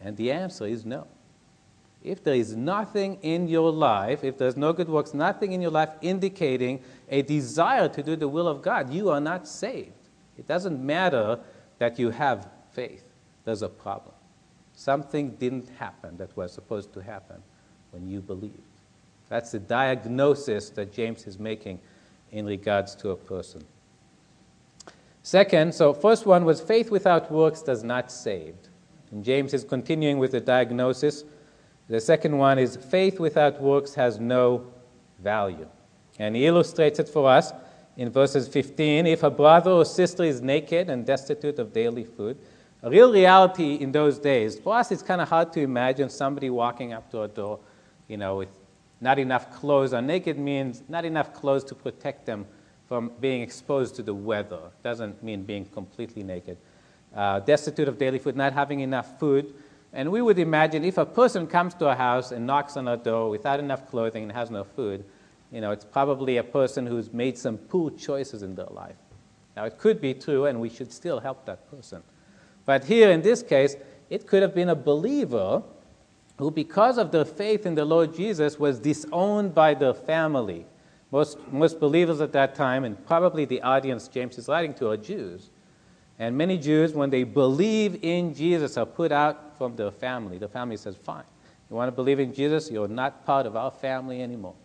And 0.00 0.16
the 0.16 0.32
answer 0.32 0.66
is 0.66 0.86
no. 0.86 1.06
If 2.02 2.24
there 2.24 2.34
is 2.34 2.56
nothing 2.56 3.18
in 3.20 3.48
your 3.48 3.70
life, 3.70 4.24
if 4.24 4.38
there's 4.38 4.56
no 4.56 4.72
good 4.72 4.88
works, 4.88 5.12
nothing 5.12 5.52
in 5.52 5.60
your 5.60 5.70
life 5.70 5.90
indicating 6.00 6.82
a 7.10 7.20
desire 7.20 7.86
to 7.90 8.02
do 8.02 8.16
the 8.16 8.28
will 8.28 8.48
of 8.48 8.62
God, 8.62 8.90
you 8.90 9.10
are 9.10 9.20
not 9.20 9.46
saved. 9.46 9.92
It 10.38 10.48
doesn't 10.48 10.82
matter 10.82 11.38
that 11.80 11.98
you 11.98 12.08
have 12.08 12.48
faith, 12.72 13.04
there's 13.44 13.60
a 13.60 13.68
problem. 13.68 14.14
Something 14.72 15.32
didn't 15.32 15.68
happen 15.78 16.16
that 16.16 16.34
was 16.34 16.50
supposed 16.50 16.94
to 16.94 17.02
happen 17.02 17.42
when 17.90 18.08
you 18.08 18.22
believed. 18.22 18.58
That's 19.28 19.52
the 19.52 19.58
diagnosis 19.58 20.70
that 20.70 20.94
James 20.94 21.26
is 21.26 21.38
making 21.38 21.78
in 22.32 22.46
regards 22.46 22.94
to 22.96 23.10
a 23.10 23.16
person. 23.16 23.64
Second, 25.24 25.74
so 25.74 25.94
first 25.94 26.26
one 26.26 26.44
was 26.44 26.60
faith 26.60 26.90
without 26.90 27.32
works 27.32 27.62
does 27.62 27.82
not 27.82 28.12
save. 28.12 28.54
And 29.10 29.24
James 29.24 29.54
is 29.54 29.64
continuing 29.64 30.18
with 30.18 30.32
the 30.32 30.40
diagnosis. 30.40 31.24
The 31.88 31.98
second 31.98 32.36
one 32.36 32.58
is 32.58 32.76
faith 32.76 33.18
without 33.18 33.58
works 33.58 33.94
has 33.94 34.20
no 34.20 34.66
value. 35.22 35.66
And 36.18 36.36
he 36.36 36.46
illustrates 36.46 36.98
it 36.98 37.08
for 37.08 37.30
us 37.30 37.54
in 37.96 38.10
verses 38.10 38.46
15. 38.48 39.06
If 39.06 39.22
a 39.22 39.30
brother 39.30 39.70
or 39.70 39.86
sister 39.86 40.24
is 40.24 40.42
naked 40.42 40.90
and 40.90 41.06
destitute 41.06 41.58
of 41.58 41.72
daily 41.72 42.04
food, 42.04 42.36
a 42.82 42.90
real 42.90 43.10
reality 43.10 43.76
in 43.76 43.92
those 43.92 44.18
days, 44.18 44.58
for 44.58 44.76
us 44.76 44.92
it's 44.92 45.02
kind 45.02 45.22
of 45.22 45.30
hard 45.30 45.54
to 45.54 45.60
imagine 45.62 46.10
somebody 46.10 46.50
walking 46.50 46.92
up 46.92 47.10
to 47.12 47.22
a 47.22 47.28
door, 47.28 47.60
you 48.08 48.18
know, 48.18 48.36
with 48.36 48.50
not 49.00 49.18
enough 49.18 49.50
clothes 49.50 49.94
on. 49.94 50.06
Naked 50.06 50.38
means 50.38 50.82
not 50.86 51.06
enough 51.06 51.32
clothes 51.32 51.64
to 51.64 51.74
protect 51.74 52.26
them 52.26 52.44
from 52.88 53.12
being 53.20 53.42
exposed 53.42 53.94
to 53.96 54.02
the 54.02 54.14
weather. 54.14 54.60
Doesn't 54.82 55.22
mean 55.22 55.42
being 55.42 55.64
completely 55.66 56.22
naked. 56.22 56.56
Uh, 57.14 57.40
destitute 57.40 57.88
of 57.88 57.98
daily 57.98 58.18
food, 58.18 58.36
not 58.36 58.52
having 58.52 58.80
enough 58.80 59.18
food. 59.18 59.54
And 59.92 60.10
we 60.10 60.20
would 60.20 60.38
imagine 60.38 60.84
if 60.84 60.98
a 60.98 61.06
person 61.06 61.46
comes 61.46 61.74
to 61.74 61.86
a 61.86 61.94
house 61.94 62.32
and 62.32 62.46
knocks 62.46 62.76
on 62.76 62.88
a 62.88 62.96
door 62.96 63.30
without 63.30 63.60
enough 63.60 63.88
clothing 63.88 64.24
and 64.24 64.32
has 64.32 64.50
no 64.50 64.64
food, 64.64 65.04
you 65.52 65.60
know, 65.60 65.70
it's 65.70 65.84
probably 65.84 66.38
a 66.38 66.42
person 66.42 66.84
who's 66.84 67.12
made 67.12 67.38
some 67.38 67.56
poor 67.56 67.90
choices 67.90 68.42
in 68.42 68.56
their 68.56 68.66
life. 68.66 68.96
Now, 69.56 69.64
it 69.64 69.78
could 69.78 70.00
be 70.00 70.12
true, 70.12 70.46
and 70.46 70.60
we 70.60 70.68
should 70.68 70.92
still 70.92 71.20
help 71.20 71.46
that 71.46 71.70
person. 71.70 72.02
But 72.66 72.84
here 72.84 73.12
in 73.12 73.22
this 73.22 73.42
case, 73.42 73.76
it 74.10 74.26
could 74.26 74.42
have 74.42 74.54
been 74.54 74.68
a 74.68 74.74
believer 74.74 75.62
who, 76.38 76.50
because 76.50 76.98
of 76.98 77.12
their 77.12 77.24
faith 77.24 77.64
in 77.64 77.76
the 77.76 77.84
Lord 77.84 78.16
Jesus, 78.16 78.58
was 78.58 78.80
disowned 78.80 79.54
by 79.54 79.74
their 79.74 79.94
family. 79.94 80.66
Most, 81.14 81.38
most 81.52 81.78
believers 81.78 82.20
at 82.20 82.32
that 82.32 82.56
time, 82.56 82.82
and 82.82 83.06
probably 83.06 83.44
the 83.44 83.62
audience 83.62 84.08
James 84.08 84.36
is 84.36 84.48
writing 84.48 84.74
to, 84.74 84.90
are 84.90 84.96
Jews. 84.96 85.50
And 86.18 86.36
many 86.36 86.58
Jews, 86.58 86.92
when 86.92 87.08
they 87.08 87.22
believe 87.22 88.00
in 88.02 88.34
Jesus, 88.34 88.76
are 88.76 88.84
put 88.84 89.12
out 89.12 89.56
from 89.56 89.76
their 89.76 89.92
family. 89.92 90.38
The 90.38 90.48
family 90.48 90.76
says, 90.76 90.96
Fine, 90.96 91.22
you 91.70 91.76
want 91.76 91.86
to 91.86 91.92
believe 91.92 92.18
in 92.18 92.34
Jesus? 92.34 92.68
You're 92.68 92.88
not 92.88 93.24
part 93.24 93.46
of 93.46 93.54
our 93.54 93.70
family 93.70 94.22
anymore. 94.22 94.56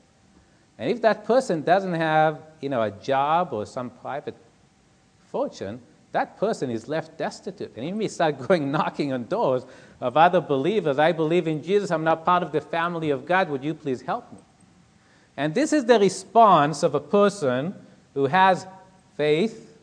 And 0.80 0.90
if 0.90 1.04
that 1.04 1.24
person 1.24 1.62
doesn't 1.62 1.94
have 1.94 2.42
you 2.62 2.70
know, 2.70 2.82
a 2.82 2.90
job 2.90 3.50
or 3.54 3.68
some 3.68 3.92
private 3.92 4.36
fortune, 5.32 5.80
that 6.14 6.36
person 6.38 6.72
is 6.72 6.88
left 6.88 7.16
destitute. 7.16 7.74
And 7.76 7.86
he 7.86 7.92
may 7.92 8.08
start 8.08 8.40
going 8.48 8.72
knocking 8.72 9.14
on 9.14 9.26
doors 9.26 9.68
of 10.02 10.18
other 10.18 10.42
believers. 10.42 10.98
I 10.98 11.12
believe 11.12 11.48
in 11.48 11.62
Jesus. 11.62 11.92
I'm 11.92 12.04
not 12.04 12.26
part 12.26 12.42
of 12.42 12.52
the 12.52 12.62
family 12.62 13.12
of 13.12 13.28
God. 13.28 13.52
Would 13.52 13.64
you 13.64 13.76
please 13.76 14.02
help 14.02 14.34
me? 14.34 14.40
And 15.40 15.56
this 15.56 15.72
is 15.72 15.86
the 15.86 15.98
response 15.98 16.84
of 16.84 16.96
a 16.96 17.00
person 17.00 17.74
who 18.14 18.26
has 18.26 18.68
faith 19.16 19.80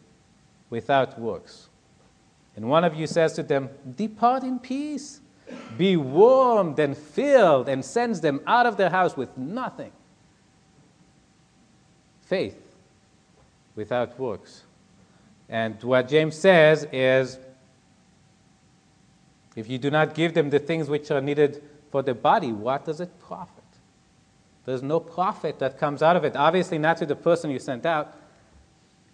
without 0.69 1.19
works. 1.19 1.71
And 2.57 2.69
one 2.69 2.85
of 2.85 2.95
you 2.95 3.07
says 3.07 3.33
to 3.33 3.43
them, 3.43 3.71
Depart 3.97 4.43
in 4.43 4.59
peace. 4.59 5.23
Be 5.79 5.97
warmed 5.97 6.79
and 6.79 6.95
filled, 6.95 7.71
and 7.71 7.83
sends 7.83 8.21
them 8.21 8.43
out 8.47 8.67
of 8.67 8.77
their 8.77 8.91
house 8.91 9.17
with 9.17 9.35
nothing. 9.39 9.93
Faith 12.21 12.61
without 13.77 14.19
works. 14.21 14.65
And 15.49 15.83
what 15.83 16.07
James 16.09 16.37
says 16.37 16.87
is 16.93 17.39
if 19.55 19.71
you 19.71 19.79
do 19.79 19.91
not 19.91 20.15
give 20.15 20.35
them 20.35 20.51
the 20.51 20.59
things 20.59 20.91
which 20.91 21.11
are 21.11 21.23
needed 21.23 21.63
for 21.91 22.03
the 22.03 22.13
body, 22.13 22.53
what 22.53 22.85
does 22.85 23.01
it 23.01 23.19
profit? 23.21 23.56
There's 24.67 24.83
no 24.83 24.99
profit 24.99 25.61
that 25.61 25.79
comes 25.79 26.03
out 26.03 26.17
of 26.17 26.25
it. 26.25 26.37
Obviously, 26.37 26.77
not 26.77 26.97
to 26.99 27.07
the 27.07 27.15
person 27.15 27.51
you 27.51 27.61
sent 27.61 27.87
out. 27.87 28.15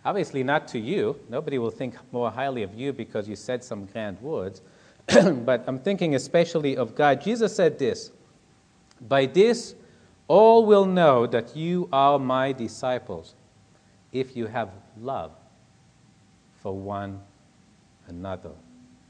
Obviously, 0.03 0.43
not 0.43 0.67
to 0.69 0.79
you. 0.79 1.21
Nobody 1.29 1.59
will 1.59 1.71
think 1.71 1.95
more 2.11 2.31
highly 2.31 2.63
of 2.63 2.75
you 2.75 2.93
because 2.93 3.29
you 3.29 3.37
said 3.37 3.63
some 3.63 3.85
grand 3.85 4.21
words. 4.23 4.63
but 5.07 5.63
I'm 5.67 5.79
thinking 5.79 6.15
especially 6.15 6.77
of 6.77 6.95
God. 6.95 7.21
Jesus 7.21 7.55
said 7.55 7.79
this 7.79 8.13
By 9.09 9.27
this, 9.27 9.75
all 10.27 10.65
will 10.65 10.87
know 10.87 11.27
that 11.27 11.55
you 11.55 11.87
are 11.93 12.19
my 12.19 12.53
disciples 12.53 13.35
if 14.11 14.35
you 14.35 14.47
have 14.47 14.71
love 14.99 15.33
for 16.63 16.75
one 16.75 17.21
another. 18.09 18.53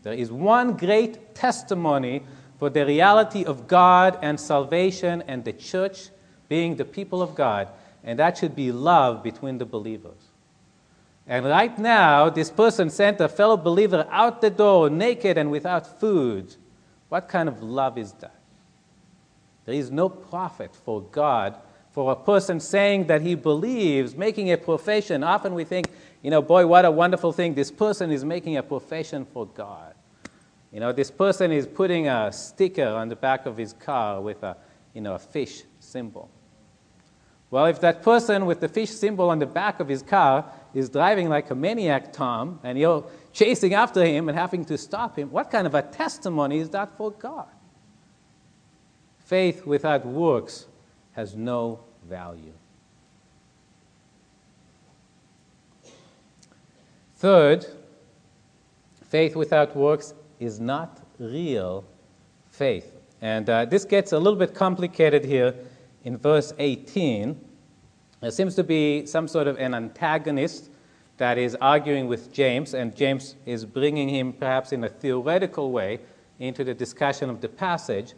There 0.03 0.13
is 0.13 0.33
one 0.33 0.77
great 0.77 1.37
testimony 1.37 2.25
for 2.59 2.69
the 2.69 2.85
reality 2.85 3.45
of 3.45 3.69
God 3.69 4.19
and 4.23 4.39
salvation 4.41 5.23
and 5.29 5.45
the 5.45 5.53
church 5.53 6.09
being 6.53 6.77
the 6.77 6.85
people 6.85 7.23
of 7.23 7.35
God, 7.35 7.69
and 8.05 8.19
that 8.19 8.37
should 8.37 8.55
be 8.55 8.71
love 8.71 9.23
between 9.23 9.57
the 9.57 9.65
believers. 9.65 10.23
And 11.27 11.47
right 11.47 11.79
now, 11.79 12.29
this 12.29 12.51
person 12.51 12.91
sent 12.91 13.23
a 13.23 13.29
fellow 13.31 13.57
believer 13.57 14.07
out 14.11 14.43
the 14.43 14.51
door 14.51 14.91
naked 14.91 15.39
and 15.39 15.51
without 15.51 15.99
food. 15.99 16.55
What 17.09 17.27
kind 17.27 17.49
of 17.49 17.63
love 17.63 17.97
is 17.97 18.13
that? 18.21 18.35
There 19.65 19.75
is 19.75 19.91
no 19.91 20.11
profit 20.11 20.77
for 20.85 21.01
God 21.01 21.57
for 21.93 22.13
a 22.13 22.17
person 22.17 22.61
saying 22.61 23.07
that 23.07 23.23
he 23.23 23.35
believes, 23.35 24.15
making 24.15 24.53
a 24.53 24.59
profession. 24.59 25.25
Often 25.25 25.55
we 25.55 25.65
think, 25.65 25.87
you 26.21 26.31
know, 26.31 26.43
boy, 26.43 26.67
what 26.67 26.85
a 26.85 26.91
wonderful 26.91 27.33
thing. 27.33 27.55
This 27.55 27.71
person 27.71 28.13
is 28.13 28.27
making 28.27 28.59
a 28.59 28.63
profession 28.63 29.25
for 29.25 29.47
God. 29.47 29.95
You 30.71 30.81
know, 30.81 30.93
this 30.93 31.11
person 31.11 31.51
is 31.51 31.67
putting 31.67 32.09
a 32.09 32.31
sticker 32.31 32.89
on 32.89 33.09
the 33.09 33.17
back 33.17 33.47
of 33.47 33.57
his 33.57 33.73
car 33.73 34.21
with 34.21 34.43
a, 34.43 34.55
you 34.93 35.01
know, 35.01 35.15
a 35.15 35.19
fish 35.19 35.63
symbol. 35.81 36.29
Well, 37.53 37.67
if 37.67 37.83
that 37.83 38.03
person 38.03 38.47
with 38.47 38.61
the 38.61 38.69
fish 38.69 38.89
symbol 38.89 39.29
on 39.29 39.39
the 39.39 39.45
back 39.45 39.79
of 39.79 39.87
his 39.87 40.01
car 40.01 40.47
is 40.73 40.89
driving 40.89 41.29
like 41.29 41.51
a 41.51 41.55
maniac, 41.55 42.11
Tom, 42.11 42.59
and 42.65 42.79
you're 42.79 43.05
chasing 43.35 43.75
after 43.75 44.03
him 44.03 44.31
and 44.31 44.39
having 44.39 44.65
to 44.65 44.79
stop 44.79 45.19
him, 45.19 45.31
what 45.31 45.51
kind 45.51 45.67
of 45.67 45.75
a 45.75 45.83
testimony 45.83 46.61
is 46.61 46.71
that 46.71 46.97
for 46.97 47.11
God? 47.11 47.49
Faith 49.19 49.67
without 49.67 50.07
works 50.07 50.65
has 51.13 51.37
no 51.37 51.81
value. 52.09 52.55
Third, 57.17 57.67
faith 59.11 59.37
without 59.37 59.77
works 59.77 60.15
is 60.41 60.59
not 60.59 61.03
real 61.19 61.85
faith. 62.51 62.97
And 63.21 63.51
uh, 63.51 63.67
this 63.67 63.85
gets 63.85 64.13
a 64.13 64.19
little 64.19 64.39
bit 64.39 64.55
complicated 64.55 65.27
here 65.27 65.55
in 66.05 66.17
verse 66.19 66.53
18. 66.59 67.39
There 68.21 68.31
seems 68.31 68.55
to 68.57 68.65
be 68.65 69.07
some 69.07 69.27
sort 69.27 69.47
of 69.47 69.59
an 69.59 69.75
antagonist 69.75 70.71
that 71.19 71.39
is 71.39 71.57
arguing 71.61 72.09
with 72.09 72.33
James, 72.33 72.75
and 72.75 72.95
James 72.97 73.37
is 73.47 73.65
bringing 73.65 74.09
him 74.09 74.33
perhaps 74.33 74.73
in 74.73 74.85
a 74.85 74.89
theoretical 74.89 75.71
way 75.71 76.01
into 76.39 76.65
the 76.65 76.75
discussion 76.75 77.31
of 77.31 77.41
the 77.41 77.49
passage. 77.49 78.15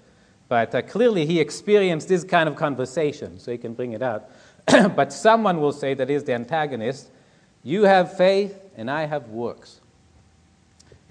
But 0.49 0.75
uh, 0.75 0.83
clearly, 0.83 1.27
he 1.27 1.41
experienced 1.41 2.09
this 2.09 2.25
kind 2.25 2.49
of 2.49 2.57
conversation, 2.57 3.39
so 3.39 3.51
he 3.51 3.59
can 3.59 3.75
bring 3.75 3.93
it 3.93 4.03
out. 4.03 4.31
but 4.97 5.13
someone 5.13 5.61
will 5.61 5.73
say 5.73 5.95
that 5.95 6.11
is 6.11 6.25
the 6.25 6.33
antagonist. 6.33 7.11
You 7.63 7.85
have 7.85 8.17
faith, 8.17 8.59
and 8.77 8.91
I 8.91 9.07
have 9.07 9.29
works. 9.29 9.81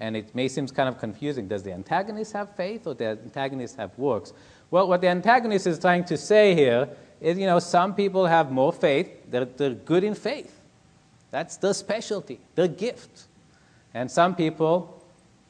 And 0.00 0.16
it 0.16 0.34
may 0.34 0.48
seem 0.48 0.66
kind 0.68 0.88
of 0.88 0.98
confusing. 0.98 1.48
Does 1.48 1.62
the 1.62 1.72
antagonist 1.72 2.32
have 2.32 2.54
faith, 2.56 2.86
or 2.86 2.94
the 2.94 3.06
antagonist 3.06 3.76
have 3.76 3.96
works? 3.98 4.32
Well, 4.70 4.88
what 4.88 5.00
the 5.00 5.08
antagonist 5.08 5.66
is 5.66 5.78
trying 5.78 6.04
to 6.06 6.16
say 6.16 6.54
here 6.54 6.88
is, 7.20 7.38
you 7.38 7.46
know, 7.46 7.58
some 7.58 7.94
people 7.94 8.26
have 8.26 8.50
more 8.50 8.72
faith. 8.72 9.08
They're, 9.30 9.44
they're 9.44 9.70
good 9.70 10.04
in 10.04 10.14
faith. 10.14 10.60
That's 11.30 11.56
their 11.56 11.74
specialty, 11.74 12.38
their 12.54 12.68
gift. 12.68 13.24
And 13.92 14.10
some 14.10 14.34
people 14.34 15.02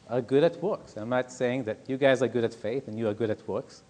are 0.08 0.20
good 0.20 0.44
at 0.44 0.62
works. 0.62 0.96
I'm 0.96 1.08
not 1.08 1.32
saying 1.32 1.64
that 1.64 1.78
you 1.86 1.96
guys 1.96 2.22
are 2.22 2.28
good 2.28 2.44
at 2.44 2.54
faith 2.54 2.88
and 2.88 2.98
you 2.98 3.08
are 3.08 3.14
good 3.14 3.30
at 3.30 3.46
works, 3.48 3.82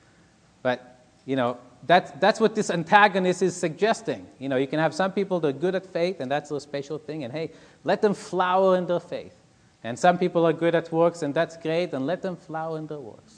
but 0.62 1.00
you 1.26 1.36
know 1.36 1.58
that's, 1.86 2.10
that's 2.12 2.40
what 2.40 2.54
this 2.54 2.70
antagonist 2.70 3.42
is 3.42 3.56
suggesting. 3.56 4.26
You 4.38 4.48
know, 4.48 4.56
you 4.56 4.66
can 4.66 4.78
have 4.78 4.94
some 4.94 5.12
people 5.12 5.40
that 5.40 5.48
are 5.48 5.52
good 5.52 5.74
at 5.74 5.84
faith 5.84 6.20
and 6.20 6.30
that's 6.30 6.50
a 6.50 6.60
special 6.60 6.98
thing, 6.98 7.24
and 7.24 7.32
hey, 7.32 7.50
let 7.82 8.00
them 8.00 8.14
flower 8.14 8.76
in 8.76 8.86
their 8.86 9.00
faith. 9.00 9.34
And 9.82 9.98
some 9.98 10.16
people 10.16 10.46
are 10.46 10.52
good 10.52 10.74
at 10.74 10.90
works 10.90 11.22
and 11.22 11.34
that's 11.34 11.56
great, 11.56 11.92
and 11.92 12.06
let 12.06 12.22
them 12.22 12.36
flower 12.36 12.78
in 12.78 12.86
their 12.86 13.00
works. 13.00 13.33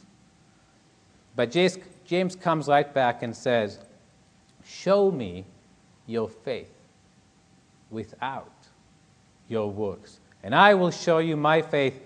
But 1.36 1.50
James 1.50 2.34
comes 2.36 2.66
right 2.66 2.92
back 2.92 3.22
and 3.22 3.36
says, 3.36 3.78
Show 4.64 5.10
me 5.10 5.44
your 6.06 6.28
faith 6.28 6.72
without 7.90 8.52
your 9.48 9.70
works, 9.70 10.18
and 10.42 10.54
I 10.54 10.74
will 10.74 10.90
show 10.90 11.18
you 11.18 11.36
my 11.36 11.62
faith 11.62 12.00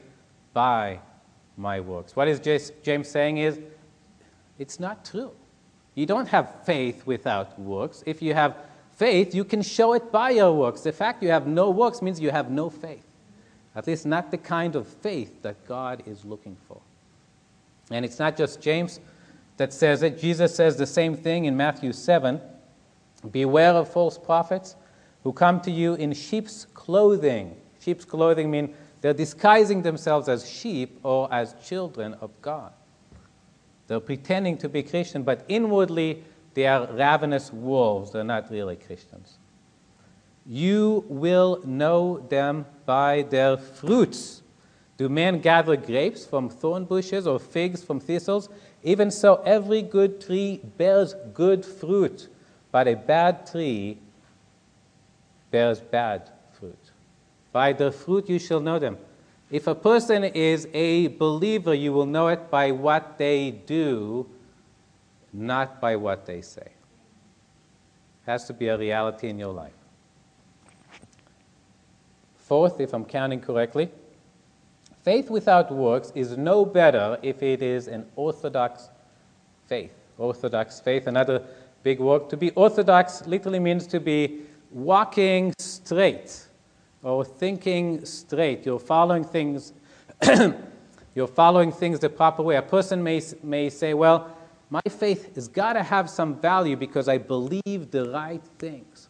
by 0.52 0.98
my 1.56 1.80
works. 1.80 2.16
What 2.16 2.28
is 2.28 2.40
James 2.82 3.08
saying 3.08 3.38
is, 3.38 3.60
it's 4.58 4.80
not 4.80 5.04
true. 5.04 5.30
You 5.94 6.06
don't 6.06 6.28
have 6.28 6.64
faith 6.64 7.06
without 7.06 7.58
works. 7.58 8.02
If 8.06 8.20
you 8.20 8.34
have 8.34 8.56
faith, 8.96 9.34
you 9.34 9.44
can 9.44 9.62
show 9.62 9.94
it 9.94 10.12
by 10.12 10.30
your 10.30 10.52
works. 10.52 10.82
The 10.82 10.92
fact 10.92 11.22
you 11.22 11.30
have 11.30 11.46
no 11.46 11.70
works 11.70 12.02
means 12.02 12.20
you 12.20 12.30
have 12.30 12.50
no 12.50 12.68
faith. 12.68 13.06
At 13.74 13.86
least 13.86 14.04
not 14.04 14.30
the 14.30 14.38
kind 14.38 14.76
of 14.76 14.86
faith 14.86 15.42
that 15.42 15.66
God 15.66 16.02
is 16.06 16.24
looking 16.24 16.56
for. 16.66 16.80
And 17.90 18.04
it's 18.04 18.18
not 18.18 18.36
just 18.36 18.60
James 18.60 19.00
that 19.60 19.74
says 19.74 20.02
it. 20.02 20.18
Jesus 20.18 20.54
says 20.54 20.78
the 20.78 20.86
same 20.86 21.14
thing 21.14 21.44
in 21.44 21.54
Matthew 21.54 21.92
7 21.92 22.40
Beware 23.30 23.74
of 23.74 23.92
false 23.92 24.16
prophets 24.16 24.74
who 25.22 25.34
come 25.34 25.60
to 25.60 25.70
you 25.70 25.96
in 25.96 26.14
sheep's 26.14 26.64
clothing. 26.72 27.54
Sheep's 27.78 28.06
clothing 28.06 28.50
mean 28.50 28.74
they're 29.02 29.12
disguising 29.12 29.82
themselves 29.82 30.30
as 30.30 30.48
sheep 30.48 30.98
or 31.02 31.30
as 31.30 31.54
children 31.62 32.14
of 32.22 32.30
God. 32.40 32.72
They're 33.86 34.00
pretending 34.00 34.56
to 34.58 34.68
be 34.70 34.82
Christian, 34.82 35.24
but 35.24 35.44
inwardly 35.46 36.24
they 36.54 36.66
are 36.66 36.90
ravenous 36.90 37.52
wolves. 37.52 38.12
They're 38.12 38.24
not 38.24 38.50
really 38.50 38.76
Christians. 38.76 39.36
You 40.46 41.04
will 41.06 41.60
know 41.66 42.20
them 42.30 42.64
by 42.86 43.26
their 43.28 43.58
fruits. 43.58 44.40
Do 44.96 45.10
men 45.10 45.40
gather 45.40 45.76
grapes 45.76 46.24
from 46.24 46.48
thorn 46.48 46.86
bushes 46.86 47.26
or 47.26 47.38
figs 47.38 47.84
from 47.84 48.00
thistles? 48.00 48.48
Even 48.82 49.10
so, 49.10 49.42
every 49.44 49.82
good 49.82 50.20
tree 50.20 50.60
bears 50.78 51.14
good 51.34 51.64
fruit, 51.64 52.28
but 52.72 52.88
a 52.88 52.94
bad 52.94 53.46
tree 53.46 53.98
bears 55.50 55.80
bad 55.80 56.30
fruit. 56.58 56.78
By 57.52 57.72
their 57.72 57.90
fruit 57.90 58.28
you 58.28 58.38
shall 58.38 58.60
know 58.60 58.78
them. 58.78 58.96
If 59.50 59.66
a 59.66 59.74
person 59.74 60.24
is 60.24 60.68
a 60.72 61.08
believer, 61.08 61.74
you 61.74 61.92
will 61.92 62.06
know 62.06 62.28
it 62.28 62.50
by 62.50 62.70
what 62.70 63.18
they 63.18 63.50
do, 63.50 64.28
not 65.32 65.80
by 65.80 65.96
what 65.96 66.24
they 66.24 66.40
say. 66.40 66.62
It 66.62 68.26
has 68.26 68.46
to 68.46 68.52
be 68.52 68.68
a 68.68 68.78
reality 68.78 69.28
in 69.28 69.38
your 69.38 69.52
life. 69.52 69.72
Fourth, 72.36 72.80
if 72.80 72.94
I'm 72.94 73.04
counting 73.04 73.40
correctly, 73.40 73.90
faith 75.02 75.30
without 75.30 75.72
works 75.72 76.12
is 76.14 76.36
no 76.36 76.64
better 76.64 77.18
if 77.22 77.42
it 77.42 77.62
is 77.62 77.88
an 77.88 78.06
orthodox 78.16 78.90
faith. 79.66 79.92
Orthodox 80.18 80.80
faith, 80.80 81.06
another 81.06 81.42
big 81.82 82.00
word. 82.00 82.28
To 82.30 82.36
be 82.36 82.50
orthodox 82.50 83.26
literally 83.26 83.58
means 83.58 83.86
to 83.88 84.00
be 84.00 84.40
walking 84.70 85.54
straight 85.58 86.46
or 87.02 87.24
thinking 87.24 88.04
straight. 88.04 88.66
You're 88.66 88.78
following 88.78 89.24
things. 89.24 89.72
you're 91.14 91.26
following 91.26 91.72
things 91.72 92.00
the 92.00 92.10
proper 92.10 92.42
way. 92.42 92.56
A 92.56 92.62
person 92.62 93.02
may, 93.02 93.22
may 93.42 93.70
say, 93.70 93.94
Well, 93.94 94.36
my 94.68 94.82
faith 94.88 95.34
has 95.34 95.48
got 95.48 95.72
to 95.72 95.82
have 95.82 96.08
some 96.08 96.38
value 96.40 96.76
because 96.76 97.08
I 97.08 97.18
believe 97.18 97.90
the 97.90 98.10
right 98.10 98.42
things. 98.58 99.08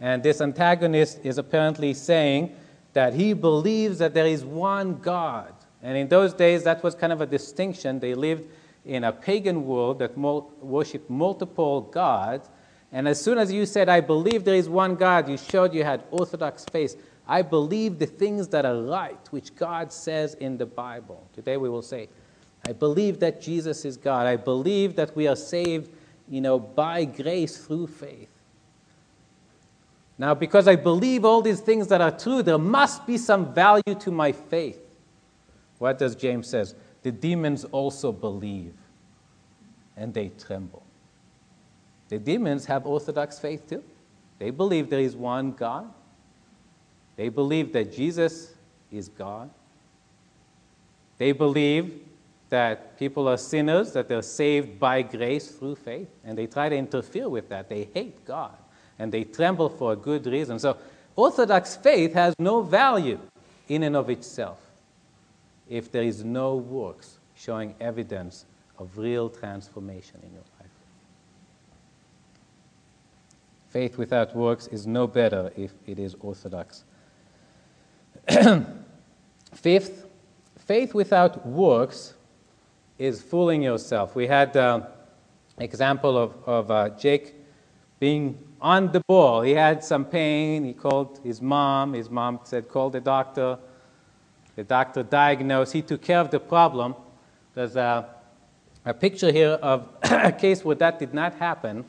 And 0.00 0.22
this 0.22 0.40
antagonist 0.40 1.20
is 1.24 1.38
apparently 1.38 1.94
saying 1.94 2.54
that 2.98 3.14
he 3.14 3.32
believes 3.32 3.98
that 3.98 4.12
there 4.12 4.26
is 4.26 4.44
one 4.44 4.96
God. 4.96 5.54
And 5.84 5.96
in 5.96 6.08
those 6.08 6.34
days, 6.34 6.64
that 6.64 6.82
was 6.82 6.96
kind 6.96 7.12
of 7.12 7.20
a 7.20 7.26
distinction. 7.26 8.00
They 8.00 8.12
lived 8.12 8.50
in 8.84 9.04
a 9.04 9.12
pagan 9.12 9.66
world 9.66 10.00
that 10.00 10.18
worshiped 10.18 11.08
multiple 11.08 11.82
gods. 11.82 12.50
And 12.90 13.06
as 13.06 13.20
soon 13.20 13.38
as 13.38 13.52
you 13.52 13.66
said, 13.66 13.88
I 13.88 14.00
believe 14.00 14.42
there 14.42 14.56
is 14.56 14.68
one 14.68 14.96
God, 14.96 15.28
you 15.28 15.36
showed 15.36 15.72
you 15.72 15.84
had 15.84 16.02
orthodox 16.10 16.64
faith. 16.64 17.00
I 17.28 17.42
believe 17.42 18.00
the 18.00 18.06
things 18.06 18.48
that 18.48 18.66
are 18.66 18.82
right, 18.82 19.24
which 19.30 19.54
God 19.54 19.92
says 19.92 20.34
in 20.34 20.58
the 20.58 20.66
Bible. 20.66 21.24
Today 21.32 21.56
we 21.56 21.68
will 21.68 21.82
say, 21.82 22.08
I 22.66 22.72
believe 22.72 23.20
that 23.20 23.40
Jesus 23.40 23.84
is 23.84 23.96
God. 23.96 24.26
I 24.26 24.34
believe 24.34 24.96
that 24.96 25.14
we 25.14 25.28
are 25.28 25.36
saved, 25.36 25.92
you 26.28 26.40
know, 26.40 26.58
by 26.58 27.04
grace 27.04 27.58
through 27.58 27.86
faith. 27.86 28.37
Now, 30.18 30.34
because 30.34 30.66
I 30.66 30.74
believe 30.74 31.24
all 31.24 31.40
these 31.40 31.60
things 31.60 31.86
that 31.88 32.00
are 32.00 32.10
true, 32.10 32.42
there 32.42 32.58
must 32.58 33.06
be 33.06 33.16
some 33.16 33.54
value 33.54 33.94
to 34.00 34.10
my 34.10 34.32
faith. 34.32 34.80
What 35.78 35.96
does 35.96 36.16
James 36.16 36.48
says? 36.48 36.74
The 37.02 37.12
demons 37.12 37.64
also 37.64 38.10
believe 38.10 38.74
and 39.96 40.12
they 40.12 40.30
tremble. 40.30 40.82
The 42.08 42.18
demons 42.18 42.64
have 42.66 42.84
orthodox 42.86 43.38
faith 43.38 43.68
too. 43.68 43.84
They 44.38 44.50
believe 44.50 44.90
there 44.90 45.00
is 45.00 45.14
one 45.14 45.52
God. 45.52 45.92
They 47.16 47.28
believe 47.28 47.72
that 47.72 47.92
Jesus 47.92 48.54
is 48.90 49.08
God. 49.08 49.50
They 51.18 51.32
believe 51.32 52.00
that 52.48 52.98
people 52.98 53.28
are 53.28 53.36
sinners, 53.36 53.92
that 53.92 54.08
they're 54.08 54.22
saved 54.22 54.78
by 54.80 55.02
grace 55.02 55.48
through 55.48 55.74
faith, 55.76 56.08
and 56.24 56.38
they 56.38 56.46
try 56.46 56.68
to 56.68 56.76
interfere 56.76 57.28
with 57.28 57.48
that. 57.50 57.68
They 57.68 57.88
hate 57.92 58.24
God 58.24 58.56
and 58.98 59.12
they 59.12 59.24
tremble 59.24 59.68
for 59.68 59.92
a 59.92 59.96
good 59.96 60.26
reason. 60.26 60.58
So, 60.58 60.76
Orthodox 61.16 61.76
faith 61.76 62.14
has 62.14 62.34
no 62.38 62.62
value 62.62 63.18
in 63.68 63.82
and 63.82 63.96
of 63.96 64.08
itself 64.08 64.58
if 65.68 65.90
there 65.90 66.04
is 66.04 66.24
no 66.24 66.56
works 66.56 67.18
showing 67.34 67.74
evidence 67.80 68.46
of 68.78 68.96
real 68.96 69.28
transformation 69.28 70.20
in 70.22 70.32
your 70.32 70.44
life. 70.60 70.70
Faith 73.68 73.98
without 73.98 74.34
works 74.34 74.66
is 74.68 74.86
no 74.86 75.06
better 75.06 75.52
if 75.56 75.72
it 75.86 75.98
is 75.98 76.14
orthodox. 76.20 76.84
Fifth, 79.54 80.06
faith 80.58 80.94
without 80.94 81.46
works 81.46 82.14
is 82.98 83.20
fooling 83.20 83.62
yourself. 83.62 84.14
We 84.14 84.26
had 84.26 84.56
an 84.56 84.82
uh, 84.82 84.86
example 85.58 86.16
of, 86.16 86.34
of 86.46 86.70
uh, 86.70 86.90
Jake 86.90 87.34
being 88.00 88.38
on 88.60 88.92
the 88.92 89.00
ball. 89.06 89.42
He 89.42 89.52
had 89.52 89.84
some 89.84 90.04
pain. 90.04 90.64
He 90.64 90.72
called 90.72 91.20
his 91.22 91.40
mom. 91.40 91.92
His 91.92 92.10
mom 92.10 92.40
said, 92.44 92.68
Call 92.68 92.90
the 92.90 93.00
doctor. 93.00 93.58
The 94.56 94.64
doctor 94.64 95.02
diagnosed. 95.02 95.72
He 95.72 95.82
took 95.82 96.02
care 96.02 96.20
of 96.20 96.30
the 96.30 96.40
problem. 96.40 96.94
There's 97.54 97.76
a, 97.76 98.08
a 98.84 98.94
picture 98.94 99.30
here 99.32 99.58
of 99.62 99.88
a 100.02 100.32
case 100.32 100.64
where 100.64 100.76
that 100.76 100.98
did 100.98 101.14
not 101.14 101.34
happen. 101.34 101.84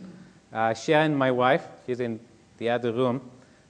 Uh, 0.51 0.73
Sharon, 0.73 1.15
my 1.15 1.31
wife, 1.31 1.67
she's 1.85 1.99
in 1.99 2.19
the 2.57 2.69
other 2.69 2.91
room, 2.91 3.21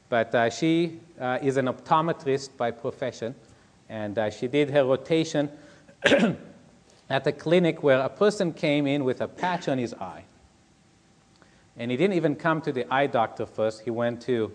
but 0.07 0.33
uh, 0.33 0.49
she 0.49 0.99
uh, 1.19 1.37
is 1.41 1.57
an 1.57 1.65
optometrist 1.65 2.55
by 2.55 2.71
profession, 2.71 3.35
and 3.89 4.17
uh, 4.17 4.29
she 4.29 4.47
did 4.47 4.69
her 4.69 4.85
rotation 4.85 5.49
at 7.09 7.27
a 7.27 7.31
clinic 7.31 7.83
where 7.83 7.99
a 7.99 8.09
person 8.09 8.53
came 8.53 8.87
in 8.87 9.03
with 9.03 9.19
a 9.21 9.27
patch 9.27 9.67
on 9.67 9.77
his 9.77 9.93
eye. 9.95 10.23
And 11.79 11.89
he 11.89 11.95
didn't 11.95 12.15
even 12.15 12.35
come 12.35 12.61
to 12.63 12.73
the 12.73 12.85
eye 12.93 13.07
doctor 13.07 13.45
first. 13.45 13.81
He 13.81 13.89
went 13.89 14.21
to 14.23 14.51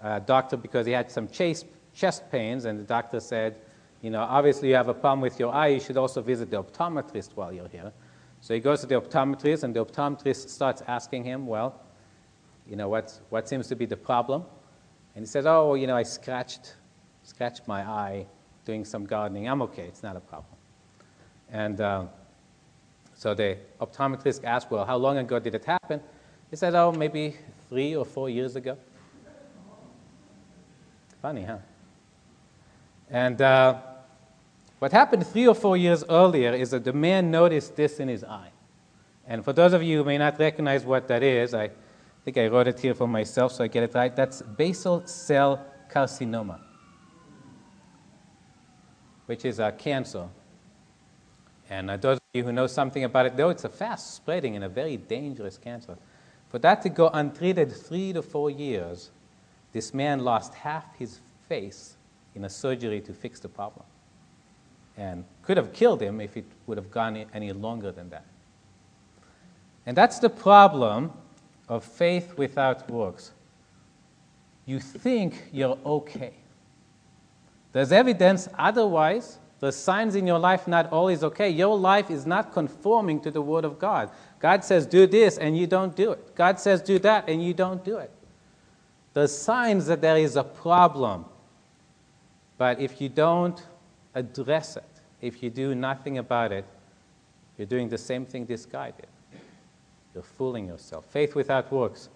a 0.00 0.20
doctor 0.20 0.56
because 0.56 0.86
he 0.86 0.92
had 0.92 1.10
some 1.10 1.28
chest, 1.28 1.66
chest 1.94 2.30
pains, 2.32 2.64
and 2.64 2.78
the 2.78 2.84
doctor 2.84 3.20
said, 3.20 3.56
you 4.00 4.10
know, 4.10 4.22
obviously 4.22 4.70
you 4.70 4.74
have 4.74 4.88
a 4.88 4.94
problem 4.94 5.20
with 5.20 5.38
your 5.38 5.52
eye. 5.52 5.68
You 5.68 5.80
should 5.80 5.98
also 5.98 6.22
visit 6.22 6.50
the 6.50 6.62
optometrist 6.62 7.32
while 7.34 7.52
you're 7.52 7.68
here. 7.68 7.92
So 8.40 8.54
he 8.54 8.60
goes 8.60 8.80
to 8.80 8.86
the 8.86 9.00
optometrist, 9.00 9.62
and 9.62 9.76
the 9.76 9.84
optometrist 9.84 10.48
starts 10.48 10.82
asking 10.88 11.24
him, 11.24 11.46
well, 11.46 11.80
you 12.66 12.74
know, 12.74 12.88
what's, 12.88 13.20
what 13.28 13.48
seems 13.48 13.68
to 13.68 13.76
be 13.76 13.86
the 13.86 13.96
problem? 13.96 14.44
And 15.14 15.24
he 15.24 15.28
says, 15.28 15.44
oh, 15.46 15.74
you 15.74 15.86
know, 15.86 15.96
I 15.96 16.04
scratched, 16.04 16.74
scratched 17.22 17.68
my 17.68 17.82
eye 17.82 18.26
doing 18.64 18.84
some 18.84 19.04
gardening. 19.04 19.46
I'm 19.46 19.60
okay. 19.62 19.84
It's 19.84 20.02
not 20.02 20.16
a 20.16 20.20
problem. 20.20 20.54
And 21.50 21.80
uh, 21.80 22.06
so 23.22 23.34
the 23.34 23.56
optometrist 23.80 24.42
asked, 24.42 24.68
Well, 24.68 24.84
how 24.84 24.96
long 24.96 25.16
ago 25.16 25.38
did 25.38 25.54
it 25.54 25.64
happen? 25.64 26.00
He 26.50 26.56
said, 26.56 26.74
Oh, 26.74 26.90
maybe 26.90 27.36
three 27.68 27.94
or 27.94 28.04
four 28.04 28.28
years 28.28 28.56
ago. 28.56 28.76
Funny, 31.20 31.44
huh? 31.44 31.58
And 33.08 33.40
uh, 33.40 33.78
what 34.80 34.90
happened 34.90 35.24
three 35.24 35.46
or 35.46 35.54
four 35.54 35.76
years 35.76 36.02
earlier 36.10 36.52
is 36.52 36.72
that 36.72 36.82
the 36.82 36.92
man 36.92 37.30
noticed 37.30 37.76
this 37.76 38.00
in 38.00 38.08
his 38.08 38.24
eye. 38.24 38.50
And 39.24 39.44
for 39.44 39.52
those 39.52 39.72
of 39.72 39.84
you 39.84 39.98
who 39.98 40.04
may 40.04 40.18
not 40.18 40.40
recognize 40.40 40.84
what 40.84 41.06
that 41.06 41.22
is, 41.22 41.54
I 41.54 41.70
think 42.24 42.38
I 42.38 42.48
wrote 42.48 42.66
it 42.66 42.80
here 42.80 42.92
for 42.92 43.06
myself 43.06 43.52
so 43.52 43.62
I 43.62 43.68
get 43.68 43.84
it 43.84 43.94
right. 43.94 44.16
That's 44.16 44.42
basal 44.42 45.06
cell 45.06 45.64
carcinoma, 45.88 46.58
which 49.26 49.44
is 49.44 49.60
a 49.60 49.70
cancer 49.70 50.26
and 51.70 51.88
uh, 51.88 51.96
those 51.96 52.18
you 52.34 52.42
who 52.44 52.52
know 52.52 52.66
something 52.66 53.04
about 53.04 53.26
it 53.26 53.36
know 53.36 53.50
it's 53.50 53.64
a 53.64 53.68
fast 53.68 54.14
spreading 54.14 54.56
and 54.56 54.64
a 54.64 54.68
very 54.68 54.96
dangerous 54.96 55.58
cancer. 55.58 55.98
For 56.48 56.58
that 56.60 56.80
to 56.80 56.88
go 56.88 57.10
untreated 57.12 57.70
three 57.70 58.14
to 58.14 58.22
four 58.22 58.48
years, 58.48 59.10
this 59.74 59.92
man 59.92 60.20
lost 60.20 60.54
half 60.54 60.96
his 60.96 61.18
face 61.46 61.96
in 62.34 62.46
a 62.46 62.48
surgery 62.48 63.02
to 63.02 63.12
fix 63.12 63.38
the 63.38 63.50
problem. 63.50 63.84
And 64.96 65.24
could 65.42 65.58
have 65.58 65.74
killed 65.74 66.00
him 66.00 66.22
if 66.22 66.38
it 66.38 66.46
would 66.66 66.78
have 66.78 66.90
gone 66.90 67.22
any 67.34 67.52
longer 67.52 67.92
than 67.92 68.08
that. 68.08 68.24
And 69.84 69.94
that's 69.94 70.18
the 70.18 70.30
problem 70.30 71.12
of 71.68 71.84
faith 71.84 72.38
without 72.38 72.90
works. 72.90 73.32
You 74.64 74.80
think 74.80 75.34
you're 75.52 75.78
okay. 75.84 76.32
There's 77.72 77.92
evidence 77.92 78.48
otherwise, 78.58 79.38
the 79.62 79.70
signs 79.70 80.16
in 80.16 80.26
your 80.26 80.40
life 80.40 80.66
not 80.66 80.92
always 80.92 81.22
okay. 81.22 81.48
Your 81.48 81.78
life 81.78 82.10
is 82.10 82.26
not 82.26 82.52
conforming 82.52 83.20
to 83.20 83.30
the 83.30 83.40
Word 83.40 83.64
of 83.64 83.78
God. 83.78 84.10
God 84.40 84.64
says, 84.64 84.86
do 84.86 85.06
this, 85.06 85.38
and 85.38 85.56
you 85.56 85.68
don't 85.68 85.94
do 85.94 86.10
it. 86.10 86.34
God 86.34 86.58
says, 86.58 86.82
do 86.82 86.98
that, 86.98 87.28
and 87.28 87.40
you 87.40 87.54
don't 87.54 87.84
do 87.84 87.98
it. 87.98 88.10
The 89.12 89.28
signs 89.28 89.86
that 89.86 90.00
there 90.00 90.16
is 90.16 90.34
a 90.34 90.42
problem. 90.42 91.26
But 92.58 92.80
if 92.80 93.00
you 93.00 93.08
don't 93.08 93.62
address 94.16 94.76
it, 94.76 95.00
if 95.20 95.44
you 95.44 95.48
do 95.48 95.76
nothing 95.76 96.18
about 96.18 96.50
it, 96.50 96.64
you're 97.56 97.68
doing 97.68 97.88
the 97.88 97.98
same 97.98 98.26
thing 98.26 98.46
this 98.46 98.66
guy 98.66 98.90
did. 98.90 99.06
You're 100.12 100.24
fooling 100.24 100.66
yourself. 100.66 101.04
Faith 101.04 101.36
without 101.36 101.70
works 101.70 102.08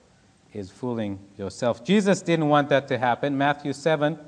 is 0.52 0.68
fooling 0.68 1.20
yourself. 1.38 1.84
Jesus 1.84 2.22
didn't 2.22 2.48
want 2.48 2.70
that 2.70 2.88
to 2.88 2.98
happen. 2.98 3.38
Matthew 3.38 3.72
7 3.72 4.18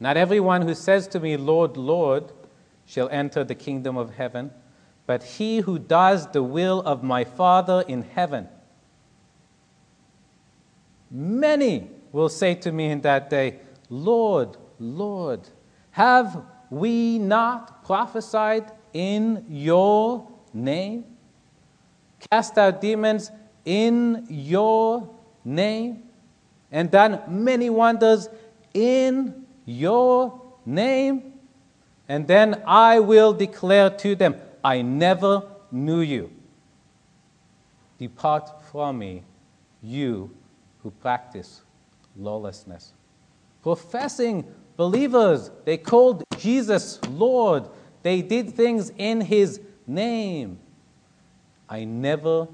not 0.00 0.16
everyone 0.16 0.62
who 0.62 0.74
says 0.74 1.08
to 1.08 1.20
me, 1.20 1.36
Lord, 1.36 1.76
Lord, 1.76 2.32
shall 2.86 3.08
enter 3.08 3.44
the 3.44 3.54
kingdom 3.54 3.96
of 3.96 4.14
heaven, 4.14 4.50
but 5.06 5.22
he 5.22 5.58
who 5.60 5.78
does 5.78 6.28
the 6.28 6.42
will 6.42 6.80
of 6.82 7.02
my 7.02 7.24
Father 7.24 7.84
in 7.88 8.02
heaven. 8.02 8.48
Many 11.10 11.90
will 12.12 12.28
say 12.28 12.54
to 12.54 12.72
me 12.72 12.90
in 12.90 13.00
that 13.02 13.30
day, 13.30 13.60
Lord, 13.88 14.56
Lord, 14.78 15.48
have 15.92 16.42
we 16.70 17.18
not 17.18 17.84
prophesied 17.84 18.70
in 18.92 19.44
your 19.48 20.28
name? 20.52 21.04
Cast 22.30 22.58
out 22.58 22.80
demons 22.80 23.30
in 23.64 24.26
your 24.28 25.08
name? 25.44 26.04
And 26.70 26.90
done 26.90 27.22
many 27.28 27.70
wonders 27.70 28.28
in 28.74 29.46
your 29.68 30.40
name, 30.64 31.34
and 32.08 32.26
then 32.26 32.62
I 32.66 33.00
will 33.00 33.34
declare 33.34 33.90
to 33.90 34.14
them, 34.14 34.36
I 34.64 34.80
never 34.80 35.42
knew 35.70 36.00
you. 36.00 36.32
Depart 37.98 38.64
from 38.70 38.98
me, 38.98 39.24
you 39.82 40.34
who 40.82 40.90
practice 40.90 41.60
lawlessness. 42.16 42.94
Professing 43.62 44.46
believers, 44.76 45.50
they 45.66 45.76
called 45.76 46.24
Jesus 46.38 46.98
Lord. 47.10 47.68
They 48.02 48.22
did 48.22 48.54
things 48.54 48.90
in 48.96 49.20
his 49.20 49.60
name. 49.86 50.58
I 51.68 51.84
never 51.84 52.48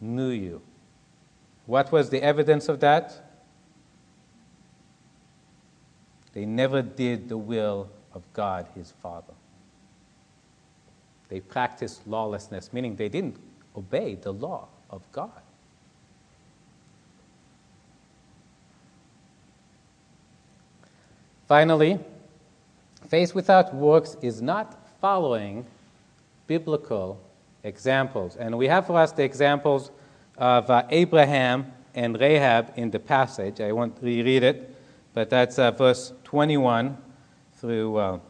knew 0.00 0.30
you. 0.30 0.62
What 1.66 1.92
was 1.92 2.08
the 2.08 2.22
evidence 2.22 2.70
of 2.70 2.80
that? 2.80 3.27
They 6.38 6.46
never 6.46 6.82
did 6.82 7.28
the 7.28 7.36
will 7.36 7.90
of 8.14 8.22
God, 8.32 8.68
his 8.76 8.92
Father. 9.02 9.34
They 11.28 11.40
practiced 11.40 12.06
lawlessness, 12.06 12.72
meaning 12.72 12.94
they 12.94 13.08
didn't 13.08 13.38
obey 13.76 14.14
the 14.14 14.32
law 14.32 14.68
of 14.88 15.02
God. 15.10 15.32
Finally, 21.48 21.98
faith 23.08 23.34
without 23.34 23.74
works 23.74 24.16
is 24.22 24.40
not 24.40 24.78
following 25.00 25.66
biblical 26.46 27.20
examples. 27.64 28.36
And 28.36 28.56
we 28.56 28.68
have 28.68 28.86
for 28.86 28.96
us 28.96 29.10
the 29.10 29.24
examples 29.24 29.90
of 30.36 30.70
uh, 30.70 30.84
Abraham 30.90 31.72
and 31.96 32.16
Rahab 32.20 32.74
in 32.76 32.92
the 32.92 33.00
passage. 33.00 33.60
I 33.60 33.72
won't 33.72 33.98
reread 34.00 34.44
it, 34.44 34.76
but 35.18 35.30
that's 35.30 35.58
uh, 35.58 35.72
verse 35.72 36.12
21 36.22 36.96
through 37.54 37.96
uh, 37.96 38.20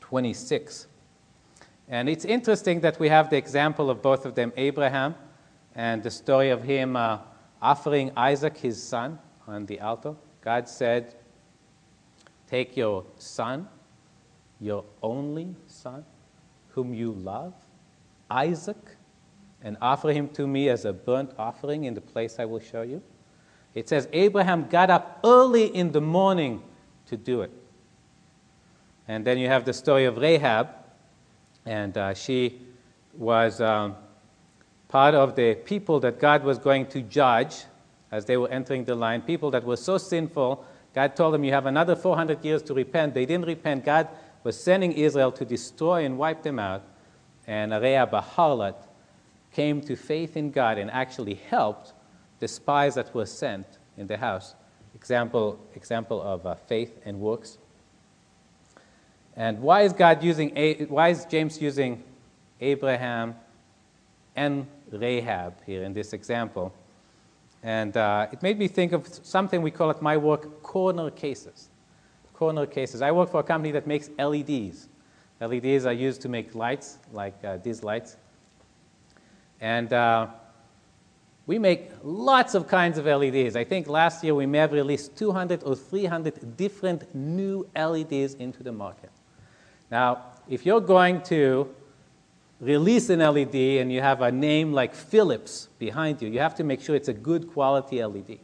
26. 0.00 0.86
And 1.86 2.08
it's 2.08 2.24
interesting 2.24 2.80
that 2.80 2.98
we 2.98 3.10
have 3.10 3.28
the 3.28 3.36
example 3.36 3.90
of 3.90 4.00
both 4.00 4.24
of 4.24 4.34
them 4.34 4.50
Abraham 4.56 5.16
and 5.74 6.02
the 6.02 6.10
story 6.10 6.48
of 6.48 6.62
him 6.62 6.96
uh, 6.96 7.18
offering 7.60 8.10
Isaac, 8.16 8.56
his 8.56 8.82
son, 8.82 9.18
on 9.46 9.66
the 9.66 9.80
altar. 9.80 10.14
God 10.40 10.66
said, 10.66 11.14
Take 12.48 12.74
your 12.74 13.04
son, 13.18 13.68
your 14.60 14.86
only 15.02 15.54
son, 15.66 16.06
whom 16.68 16.94
you 16.94 17.12
love, 17.12 17.52
Isaac, 18.30 18.96
and 19.60 19.76
offer 19.82 20.10
him 20.10 20.30
to 20.30 20.46
me 20.46 20.70
as 20.70 20.86
a 20.86 20.92
burnt 20.94 21.32
offering 21.38 21.84
in 21.84 21.92
the 21.92 22.00
place 22.00 22.36
I 22.38 22.46
will 22.46 22.60
show 22.60 22.80
you. 22.80 23.02
It 23.74 23.88
says 23.88 24.08
Abraham 24.12 24.68
got 24.68 24.90
up 24.90 25.20
early 25.24 25.66
in 25.66 25.92
the 25.92 26.00
morning 26.00 26.62
to 27.06 27.16
do 27.16 27.42
it. 27.42 27.50
And 29.06 29.24
then 29.24 29.38
you 29.38 29.48
have 29.48 29.64
the 29.64 29.72
story 29.72 30.04
of 30.04 30.18
Rahab, 30.18 30.68
and 31.64 31.96
uh, 31.96 32.14
she 32.14 32.60
was 33.16 33.60
um, 33.60 33.96
part 34.88 35.14
of 35.14 35.34
the 35.34 35.54
people 35.54 36.00
that 36.00 36.20
God 36.20 36.44
was 36.44 36.58
going 36.58 36.86
to 36.86 37.00
judge 37.02 37.64
as 38.10 38.24
they 38.24 38.36
were 38.36 38.48
entering 38.48 38.84
the 38.84 38.94
line, 38.94 39.22
people 39.22 39.50
that 39.50 39.64
were 39.64 39.76
so 39.76 39.98
sinful. 39.98 40.64
God 40.94 41.14
told 41.16 41.34
them, 41.34 41.44
You 41.44 41.52
have 41.52 41.66
another 41.66 41.96
400 41.96 42.44
years 42.44 42.62
to 42.64 42.74
repent. 42.74 43.14
They 43.14 43.26
didn't 43.26 43.46
repent. 43.46 43.84
God 43.84 44.08
was 44.44 44.62
sending 44.62 44.92
Israel 44.92 45.32
to 45.32 45.44
destroy 45.44 46.04
and 46.04 46.18
wipe 46.18 46.42
them 46.42 46.58
out. 46.58 46.82
And 47.46 47.72
Rahab, 47.72 48.14
a 48.14 48.20
harlot, 48.20 48.76
came 49.52 49.80
to 49.82 49.96
faith 49.96 50.36
in 50.36 50.50
God 50.50 50.78
and 50.78 50.90
actually 50.90 51.34
helped 51.34 51.92
the 52.38 52.48
spies 52.48 52.94
that 52.94 53.14
were 53.14 53.26
sent 53.26 53.66
in 53.96 54.06
the 54.06 54.16
house. 54.16 54.54
Example, 54.94 55.58
example 55.74 56.22
of 56.22 56.46
uh, 56.46 56.54
faith 56.54 56.98
and 57.04 57.20
works. 57.20 57.58
And 59.36 59.60
why 59.60 59.82
is 59.82 59.92
God 59.92 60.22
using, 60.22 60.50
why 60.88 61.10
is 61.10 61.24
James 61.24 61.60
using 61.60 62.02
Abraham 62.60 63.36
and 64.34 64.66
Rahab 64.90 65.54
here 65.64 65.84
in 65.84 65.92
this 65.92 66.12
example? 66.12 66.72
And 67.62 67.96
uh, 67.96 68.28
it 68.32 68.42
made 68.42 68.58
me 68.58 68.68
think 68.68 68.92
of 68.92 69.06
something 69.06 69.62
we 69.62 69.70
call 69.70 69.90
at 69.90 70.02
my 70.02 70.16
work 70.16 70.62
corner 70.62 71.10
cases. 71.10 71.68
Corner 72.34 72.66
cases. 72.66 73.02
I 73.02 73.10
work 73.12 73.30
for 73.30 73.40
a 73.40 73.44
company 73.44 73.72
that 73.72 73.86
makes 73.86 74.10
LEDs. 74.18 74.88
LEDs 75.40 75.86
are 75.86 75.92
used 75.92 76.20
to 76.22 76.28
make 76.28 76.54
lights, 76.54 76.98
like 77.12 77.34
uh, 77.44 77.58
these 77.58 77.82
lights. 77.82 78.16
And 79.60 79.92
uh, 79.92 80.28
we 81.48 81.58
make 81.58 81.90
lots 82.04 82.54
of 82.54 82.68
kinds 82.68 82.98
of 82.98 83.06
LEDs. 83.06 83.56
I 83.56 83.64
think 83.64 83.88
last 83.88 84.22
year 84.22 84.34
we 84.34 84.44
may 84.44 84.58
have 84.58 84.72
released 84.72 85.16
200 85.16 85.64
or 85.64 85.74
300 85.74 86.58
different 86.58 87.14
new 87.14 87.66
LEDs 87.74 88.34
into 88.34 88.62
the 88.62 88.70
market. 88.70 89.10
Now, 89.90 90.26
if 90.46 90.66
you're 90.66 90.82
going 90.82 91.22
to 91.22 91.74
release 92.60 93.08
an 93.08 93.20
LED 93.20 93.54
and 93.54 93.90
you 93.90 94.02
have 94.02 94.20
a 94.20 94.30
name 94.30 94.74
like 94.74 94.94
Philips 94.94 95.70
behind 95.78 96.20
you, 96.20 96.28
you 96.28 96.38
have 96.38 96.54
to 96.56 96.64
make 96.64 96.82
sure 96.82 96.94
it's 96.94 97.08
a 97.08 97.14
good 97.14 97.50
quality 97.50 98.04
LED. 98.04 98.40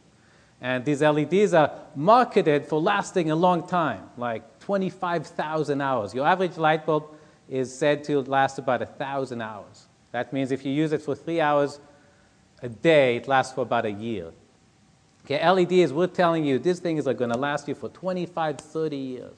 And 0.59 0.83
these 0.83 1.01
LEDs 1.01 1.53
are 1.53 1.71
marketed 1.95 2.65
for 2.65 2.81
lasting 2.81 3.29
a 3.29 3.35
long 3.35 3.67
time, 3.67 4.09
like 4.17 4.59
25,000 4.61 5.79
hours. 5.79 6.15
Your 6.15 6.25
average 6.25 6.57
light 6.57 6.87
bulb 6.87 7.03
is 7.47 7.71
said 7.71 8.03
to 8.05 8.21
last 8.21 8.57
about 8.57 8.79
1,000 8.79 9.43
hours. 9.43 9.85
That 10.11 10.33
means 10.33 10.51
if 10.51 10.65
you 10.65 10.71
use 10.71 10.91
it 10.91 11.03
for 11.03 11.13
three 11.13 11.39
hours 11.39 11.79
a 12.65 12.69
day, 12.69 13.17
it 13.17 13.27
lasts 13.27 13.53
for 13.53 13.61
about 13.61 13.85
a 13.85 13.91
year. 13.91 14.31
Okay, 15.23 15.39
LEDs, 15.49 15.93
we're 15.93 16.07
telling 16.07 16.43
you, 16.43 16.59
these 16.59 16.79
things 16.79 17.07
are 17.07 17.13
going 17.13 17.31
to 17.31 17.37
last 17.37 17.67
you 17.67 17.75
for 17.75 17.89
25, 17.89 18.57
30 18.57 18.97
years. 18.97 19.37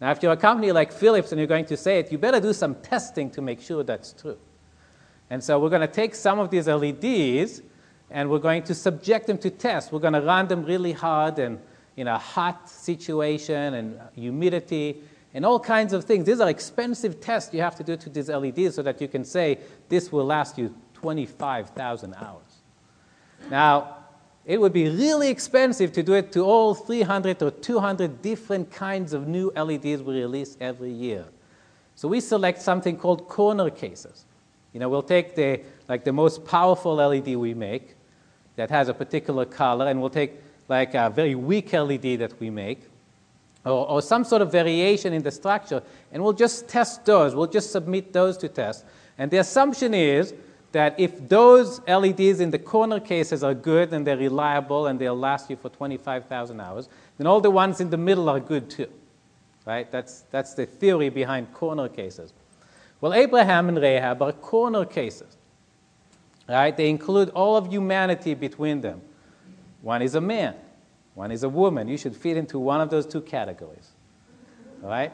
Now, 0.00 0.10
if 0.10 0.22
you're 0.22 0.32
a 0.32 0.36
company 0.36 0.72
like 0.72 0.92
Philips 0.92 1.32
and 1.32 1.38
you're 1.38 1.48
going 1.48 1.66
to 1.66 1.76
say 1.76 1.98
it, 1.98 2.10
you 2.10 2.18
better 2.18 2.40
do 2.40 2.52
some 2.52 2.74
testing 2.76 3.30
to 3.30 3.42
make 3.42 3.60
sure 3.60 3.82
that's 3.82 4.12
true. 4.12 4.38
And 5.30 5.42
so 5.42 5.58
we're 5.58 5.70
going 5.70 5.80
to 5.80 5.86
take 5.86 6.14
some 6.14 6.38
of 6.38 6.50
these 6.50 6.66
LEDs 6.66 7.62
and 8.10 8.30
we're 8.30 8.38
going 8.38 8.62
to 8.64 8.74
subject 8.74 9.26
them 9.26 9.38
to 9.38 9.50
tests. 9.50 9.90
We're 9.90 10.00
going 10.00 10.12
to 10.14 10.20
run 10.20 10.48
them 10.48 10.64
really 10.64 10.92
hard 10.92 11.38
and 11.38 11.58
in 11.96 12.08
a 12.08 12.18
hot 12.18 12.68
situation 12.68 13.74
and 13.74 14.00
humidity 14.14 15.00
and 15.32 15.46
all 15.46 15.60
kinds 15.60 15.92
of 15.92 16.04
things. 16.04 16.26
These 16.26 16.40
are 16.40 16.48
expensive 16.48 17.20
tests 17.20 17.54
you 17.54 17.60
have 17.60 17.76
to 17.76 17.84
do 17.84 17.96
to 17.96 18.10
these 18.10 18.28
LEDs 18.28 18.74
so 18.74 18.82
that 18.82 19.00
you 19.00 19.08
can 19.08 19.24
say 19.24 19.58
this 19.88 20.10
will 20.12 20.26
last 20.26 20.58
you 20.58 20.74
25,000 21.04 22.14
hours. 22.14 22.62
Now, 23.50 23.98
it 24.46 24.58
would 24.58 24.72
be 24.72 24.88
really 24.88 25.28
expensive 25.28 25.92
to 25.92 26.02
do 26.02 26.14
it 26.14 26.32
to 26.32 26.40
all 26.40 26.74
300 26.74 27.42
or 27.42 27.50
200 27.50 28.22
different 28.22 28.70
kinds 28.70 29.12
of 29.12 29.28
new 29.28 29.52
LEDs 29.54 30.02
we 30.02 30.14
release 30.14 30.56
every 30.62 30.90
year. 30.90 31.26
So 31.94 32.08
we 32.08 32.20
select 32.20 32.62
something 32.62 32.96
called 32.96 33.28
corner 33.28 33.68
cases. 33.68 34.24
You 34.72 34.80
know, 34.80 34.88
we'll 34.88 35.02
take 35.02 35.34
the, 35.36 35.60
like 35.90 36.04
the 36.04 36.12
most 36.12 36.46
powerful 36.46 36.94
LED 36.94 37.36
we 37.36 37.52
make 37.52 37.96
that 38.56 38.70
has 38.70 38.88
a 38.88 38.94
particular 38.94 39.44
color, 39.44 39.88
and 39.88 40.00
we'll 40.00 40.08
take 40.08 40.40
like 40.70 40.94
a 40.94 41.10
very 41.10 41.34
weak 41.34 41.74
LED 41.74 42.18
that 42.20 42.40
we 42.40 42.48
make, 42.48 42.80
or, 43.66 43.90
or 43.90 44.00
some 44.00 44.24
sort 44.24 44.40
of 44.40 44.50
variation 44.50 45.12
in 45.12 45.22
the 45.22 45.30
structure, 45.30 45.82
and 46.12 46.24
we'll 46.24 46.32
just 46.32 46.66
test 46.66 47.04
those. 47.04 47.34
We'll 47.34 47.46
just 47.58 47.72
submit 47.72 48.14
those 48.14 48.38
to 48.38 48.48
test. 48.48 48.86
And 49.18 49.30
the 49.30 49.36
assumption 49.36 49.92
is 49.92 50.32
that 50.74 50.98
if 50.98 51.28
those 51.28 51.80
LEDs 51.86 52.40
in 52.40 52.50
the 52.50 52.58
corner 52.58 52.98
cases 52.98 53.44
are 53.44 53.54
good 53.54 53.92
and 53.92 54.04
they're 54.04 54.16
reliable 54.16 54.88
and 54.88 54.98
they'll 54.98 55.16
last 55.16 55.48
you 55.48 55.54
for 55.54 55.68
25,000 55.68 56.60
hours, 56.60 56.88
then 57.16 57.28
all 57.28 57.40
the 57.40 57.50
ones 57.50 57.80
in 57.80 57.90
the 57.90 57.96
middle 57.96 58.28
are 58.28 58.40
good 58.40 58.68
too. 58.68 58.88
Right? 59.64 59.90
That's, 59.90 60.22
that's 60.32 60.54
the 60.54 60.66
theory 60.66 61.10
behind 61.10 61.54
corner 61.54 61.88
cases. 61.88 62.32
Well, 63.00 63.14
Abraham 63.14 63.68
and 63.68 63.78
Rahab 63.78 64.20
are 64.20 64.32
corner 64.32 64.84
cases. 64.84 65.36
Right? 66.48 66.76
They 66.76 66.90
include 66.90 67.30
all 67.30 67.56
of 67.56 67.70
humanity 67.70 68.34
between 68.34 68.80
them. 68.80 69.00
One 69.80 70.02
is 70.02 70.16
a 70.16 70.20
man, 70.20 70.56
one 71.14 71.30
is 71.30 71.44
a 71.44 71.48
woman. 71.48 71.86
You 71.86 71.96
should 71.96 72.16
fit 72.16 72.36
into 72.36 72.58
one 72.58 72.80
of 72.80 72.90
those 72.90 73.06
two 73.06 73.20
categories. 73.20 73.92
Right? 74.82 75.12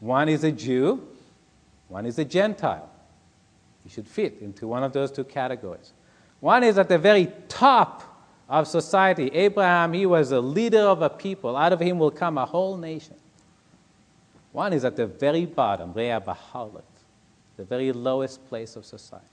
One 0.00 0.30
is 0.30 0.42
a 0.42 0.52
Jew, 0.52 1.06
one 1.88 2.06
is 2.06 2.18
a 2.18 2.24
Gentile. 2.24 2.88
You 3.84 3.90
should 3.90 4.08
fit 4.08 4.38
into 4.40 4.66
one 4.66 4.82
of 4.82 4.92
those 4.92 5.12
two 5.12 5.24
categories. 5.24 5.92
One 6.40 6.64
is 6.64 6.78
at 6.78 6.88
the 6.88 6.98
very 6.98 7.32
top 7.48 8.02
of 8.48 8.66
society. 8.66 9.28
Abraham, 9.28 9.92
he 9.92 10.06
was 10.06 10.32
a 10.32 10.40
leader 10.40 10.80
of 10.80 11.02
a 11.02 11.10
people. 11.10 11.56
Out 11.56 11.72
of 11.72 11.80
him 11.80 11.98
will 11.98 12.10
come 12.10 12.38
a 12.38 12.46
whole 12.46 12.76
nation. 12.76 13.16
One 14.52 14.72
is 14.72 14.84
at 14.84 14.96
the 14.96 15.06
very 15.06 15.46
bottom, 15.46 15.92
Rahab 15.92 16.28
a 16.28 16.34
harlot, 16.34 16.82
the 17.56 17.64
very 17.64 17.92
lowest 17.92 18.46
place 18.48 18.76
of 18.76 18.84
society. 18.84 19.24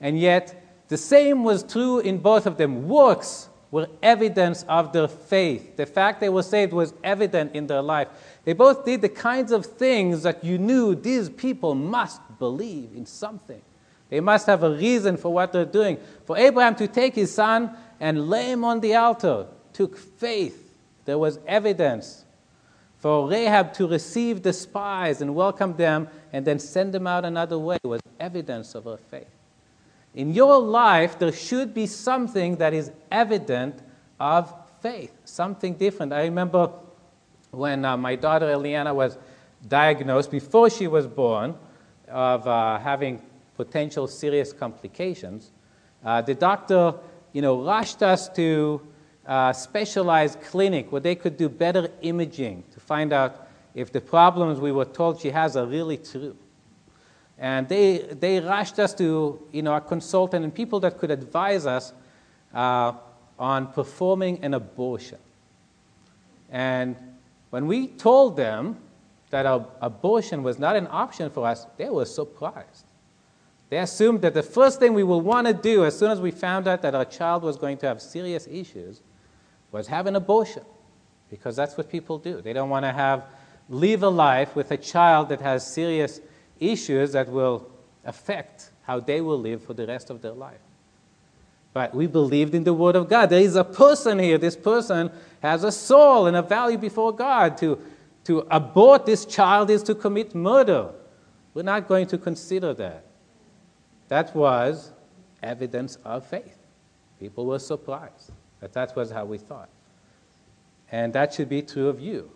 And 0.00 0.18
yet, 0.18 0.62
the 0.88 0.96
same 0.96 1.42
was 1.42 1.62
true 1.62 1.98
in 1.98 2.18
both 2.18 2.46
of 2.46 2.56
them. 2.56 2.88
Works 2.88 3.48
were 3.76 3.88
evidence 4.02 4.64
of 4.70 4.94
their 4.94 5.06
faith. 5.06 5.76
The 5.76 5.84
fact 5.84 6.20
they 6.20 6.30
were 6.30 6.42
saved 6.42 6.72
was 6.72 6.94
evident 7.04 7.54
in 7.54 7.66
their 7.66 7.82
life. 7.82 8.08
They 8.44 8.54
both 8.54 8.86
did 8.86 9.02
the 9.02 9.10
kinds 9.10 9.52
of 9.52 9.66
things 9.66 10.22
that 10.22 10.42
you 10.42 10.56
knew 10.56 10.94
these 10.94 11.28
people 11.28 11.74
must 11.74 12.22
believe 12.38 12.88
in 12.96 13.04
something. 13.04 13.60
They 14.08 14.20
must 14.20 14.46
have 14.46 14.62
a 14.62 14.70
reason 14.70 15.18
for 15.18 15.30
what 15.30 15.52
they're 15.52 15.66
doing. 15.66 15.98
For 16.24 16.38
Abraham 16.38 16.74
to 16.76 16.88
take 16.88 17.14
his 17.14 17.34
son 17.34 17.76
and 18.00 18.30
lay 18.30 18.50
him 18.50 18.64
on 18.64 18.80
the 18.80 18.94
altar 18.94 19.46
took 19.74 19.98
faith 19.98 20.72
There 21.04 21.18
was 21.18 21.38
evidence 21.46 22.24
for 22.96 23.28
Rahab 23.28 23.74
to 23.74 23.86
receive 23.86 24.42
the 24.42 24.54
spies 24.54 25.20
and 25.20 25.34
welcome 25.34 25.76
them 25.76 26.08
and 26.32 26.46
then 26.46 26.58
send 26.58 26.94
them 26.94 27.06
out 27.06 27.26
another 27.26 27.58
way 27.58 27.76
was 27.84 28.00
evidence 28.18 28.74
of 28.74 28.84
her 28.84 28.96
faith. 28.96 29.35
In 30.16 30.32
your 30.32 30.58
life, 30.58 31.18
there 31.18 31.30
should 31.30 31.74
be 31.74 31.86
something 31.86 32.56
that 32.56 32.72
is 32.72 32.90
evident 33.12 33.80
of 34.18 34.52
faith, 34.80 35.12
something 35.26 35.74
different. 35.74 36.14
I 36.14 36.22
remember 36.22 36.72
when 37.50 37.84
uh, 37.84 37.98
my 37.98 38.16
daughter 38.16 38.46
Eliana 38.46 38.94
was 38.94 39.18
diagnosed, 39.68 40.30
before 40.30 40.70
she 40.70 40.86
was 40.86 41.06
born, 41.06 41.54
of 42.08 42.46
uh, 42.46 42.78
having 42.78 43.20
potential 43.56 44.06
serious 44.06 44.54
complications, 44.54 45.52
uh, 46.02 46.22
the 46.22 46.34
doctor 46.34 46.94
you 47.34 47.42
know, 47.42 47.62
rushed 47.62 48.02
us 48.02 48.30
to 48.30 48.80
a 49.26 49.52
specialized 49.54 50.40
clinic 50.40 50.90
where 50.92 51.00
they 51.02 51.14
could 51.14 51.36
do 51.36 51.50
better 51.50 51.90
imaging 52.00 52.64
to 52.72 52.80
find 52.80 53.12
out 53.12 53.48
if 53.74 53.92
the 53.92 54.00
problems 54.00 54.60
we 54.60 54.72
were 54.72 54.86
told 54.86 55.20
she 55.20 55.28
has 55.28 55.56
are 55.56 55.66
really 55.66 55.98
true. 55.98 56.36
And 57.38 57.68
they, 57.68 57.98
they 57.98 58.40
rushed 58.40 58.78
us 58.78 58.94
to 58.94 59.46
you 59.52 59.62
know, 59.62 59.74
a 59.74 59.80
consultant 59.80 60.44
and 60.44 60.54
people 60.54 60.80
that 60.80 60.98
could 60.98 61.10
advise 61.10 61.66
us 61.66 61.92
uh, 62.54 62.92
on 63.38 63.66
performing 63.72 64.42
an 64.42 64.54
abortion. 64.54 65.18
And 66.50 66.96
when 67.50 67.66
we 67.66 67.88
told 67.88 68.36
them 68.36 68.78
that 69.30 69.44
abortion 69.82 70.42
was 70.42 70.58
not 70.58 70.76
an 70.76 70.86
option 70.90 71.30
for 71.30 71.46
us, 71.46 71.66
they 71.76 71.90
were 71.90 72.06
surprised. 72.06 72.86
They 73.68 73.78
assumed 73.78 74.22
that 74.22 74.32
the 74.32 74.42
first 74.42 74.78
thing 74.78 74.94
we 74.94 75.02
would 75.02 75.24
want 75.24 75.46
to 75.48 75.52
do 75.52 75.84
as 75.84 75.98
soon 75.98 76.10
as 76.10 76.20
we 76.20 76.30
found 76.30 76.68
out 76.68 76.82
that 76.82 76.94
our 76.94 77.04
child 77.04 77.42
was 77.42 77.56
going 77.56 77.78
to 77.78 77.86
have 77.86 78.00
serious 78.00 78.46
issues 78.46 79.02
was 79.72 79.88
have 79.88 80.06
an 80.06 80.14
abortion, 80.14 80.62
because 81.28 81.56
that's 81.56 81.76
what 81.76 81.90
people 81.90 82.18
do. 82.18 82.40
They 82.40 82.52
don't 82.52 82.70
want 82.70 82.84
to 82.84 82.92
have 82.92 83.24
live 83.68 84.04
a 84.04 84.08
life 84.08 84.54
with 84.54 84.70
a 84.70 84.76
child 84.76 85.28
that 85.30 85.40
has 85.40 85.66
serious 85.66 86.20
issues 86.60 87.12
that 87.12 87.28
will 87.28 87.68
affect 88.04 88.70
how 88.82 89.00
they 89.00 89.20
will 89.20 89.38
live 89.38 89.62
for 89.62 89.74
the 89.74 89.86
rest 89.86 90.10
of 90.10 90.22
their 90.22 90.32
life. 90.32 90.60
But 91.72 91.94
we 91.94 92.06
believed 92.06 92.54
in 92.54 92.64
the 92.64 92.72
Word 92.72 92.96
of 92.96 93.08
God. 93.08 93.26
There 93.26 93.40
is 93.40 93.56
a 93.56 93.64
person 93.64 94.18
here. 94.18 94.38
This 94.38 94.56
person 94.56 95.10
has 95.42 95.62
a 95.62 95.70
soul 95.70 96.26
and 96.26 96.36
a 96.36 96.42
value 96.42 96.78
before 96.78 97.12
God. 97.12 97.58
To, 97.58 97.78
to 98.24 98.46
abort 98.50 99.04
this 99.04 99.26
child 99.26 99.68
is 99.68 99.82
to 99.82 99.94
commit 99.94 100.34
murder. 100.34 100.90
We're 101.52 101.64
not 101.64 101.86
going 101.86 102.06
to 102.08 102.18
consider 102.18 102.72
that. 102.74 103.04
That 104.08 104.34
was 104.34 104.92
evidence 105.42 105.98
of 106.04 106.24
faith. 106.26 106.56
People 107.20 107.46
were 107.46 107.58
surprised 107.58 108.32
that 108.60 108.72
that 108.72 108.96
was 108.96 109.10
how 109.10 109.24
we 109.24 109.38
thought. 109.38 109.68
And 110.90 111.12
that 111.12 111.34
should 111.34 111.48
be 111.48 111.62
true 111.62 111.88
of 111.88 112.00
you 112.00 112.30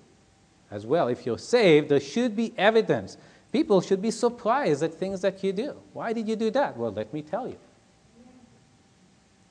as 0.70 0.86
well. 0.86 1.08
If 1.08 1.26
you're 1.26 1.38
saved, 1.38 1.88
there 1.88 2.00
should 2.00 2.36
be 2.36 2.52
evidence. 2.56 3.16
People 3.52 3.80
should 3.80 4.00
be 4.00 4.10
surprised 4.10 4.82
at 4.82 4.94
things 4.94 5.22
that 5.22 5.42
you 5.42 5.52
do. 5.52 5.76
Why 5.92 6.12
did 6.12 6.28
you 6.28 6.36
do 6.36 6.50
that? 6.52 6.76
Well, 6.76 6.92
let 6.92 7.12
me 7.12 7.22
tell 7.22 7.48
you. 7.48 7.58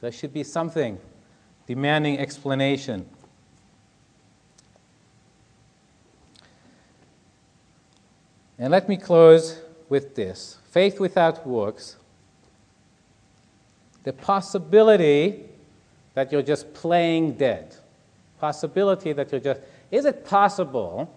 There 0.02 0.12
should 0.12 0.34
be 0.34 0.44
something 0.44 0.98
demanding 1.68 2.18
explanation. 2.18 3.06
And 8.58 8.72
let 8.72 8.88
me 8.90 8.98
close 8.98 9.62
with 9.90 10.16
this 10.16 10.58
faith 10.70 11.00
without 11.00 11.46
works 11.46 11.98
the 14.04 14.14
possibility 14.14 15.44
that 16.14 16.32
you're 16.32 16.42
just 16.42 16.74
playing 16.74 17.34
dead. 17.34 17.76
Possibility 18.40 19.14
that 19.14 19.32
you're 19.32 19.42
just. 19.42 19.62
Is 19.92 20.06
it 20.06 20.26
possible 20.26 21.14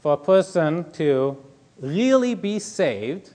for 0.00 0.14
a 0.14 0.16
person 0.16 0.90
to 0.92 1.36
really 1.80 2.34
be 2.34 2.58
saved, 2.58 3.34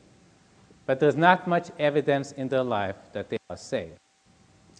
but 0.86 1.00
there's 1.00 1.16
not 1.16 1.48
much 1.48 1.70
evidence 1.80 2.32
in 2.32 2.48
their 2.48 2.64
life 2.64 2.96
that 3.14 3.30
they 3.30 3.38
are 3.50 3.58
saved? 3.58 3.98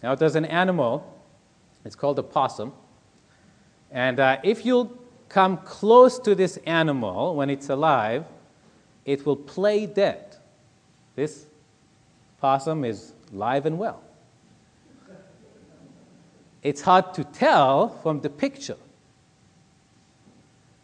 Now, 0.02 0.14
there's 0.14 0.34
an 0.34 0.44
animal, 0.44 1.22
it's 1.84 1.94
called 1.94 2.18
a 2.18 2.22
possum, 2.22 2.72
and 3.90 4.18
uh, 4.18 4.38
if 4.42 4.64
you 4.64 4.98
come 5.28 5.58
close 5.58 6.18
to 6.18 6.34
this 6.34 6.58
animal 6.66 7.36
when 7.36 7.50
it's 7.50 7.68
alive, 7.68 8.24
it 9.04 9.24
will 9.26 9.36
play 9.36 9.86
dead. 9.86 10.36
This 11.14 11.46
possum 12.40 12.84
is 12.84 13.12
live 13.32 13.66
and 13.66 13.78
well. 13.78 14.02
It's 16.62 16.80
hard 16.80 17.12
to 17.14 17.24
tell 17.24 17.88
from 17.88 18.20
the 18.20 18.30
picture. 18.30 18.76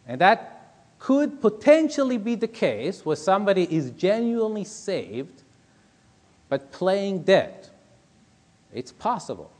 And 0.05 0.19
that 0.19 0.58
could 0.99 1.41
potentially 1.41 2.17
be 2.17 2.35
the 2.35 2.47
case 2.47 3.05
where 3.05 3.15
somebody 3.15 3.63
is 3.73 3.91
genuinely 3.91 4.65
saved 4.65 5.43
but 6.49 6.71
playing 6.71 7.23
dead. 7.23 7.69
It's 8.73 8.91
possible. 8.91 9.51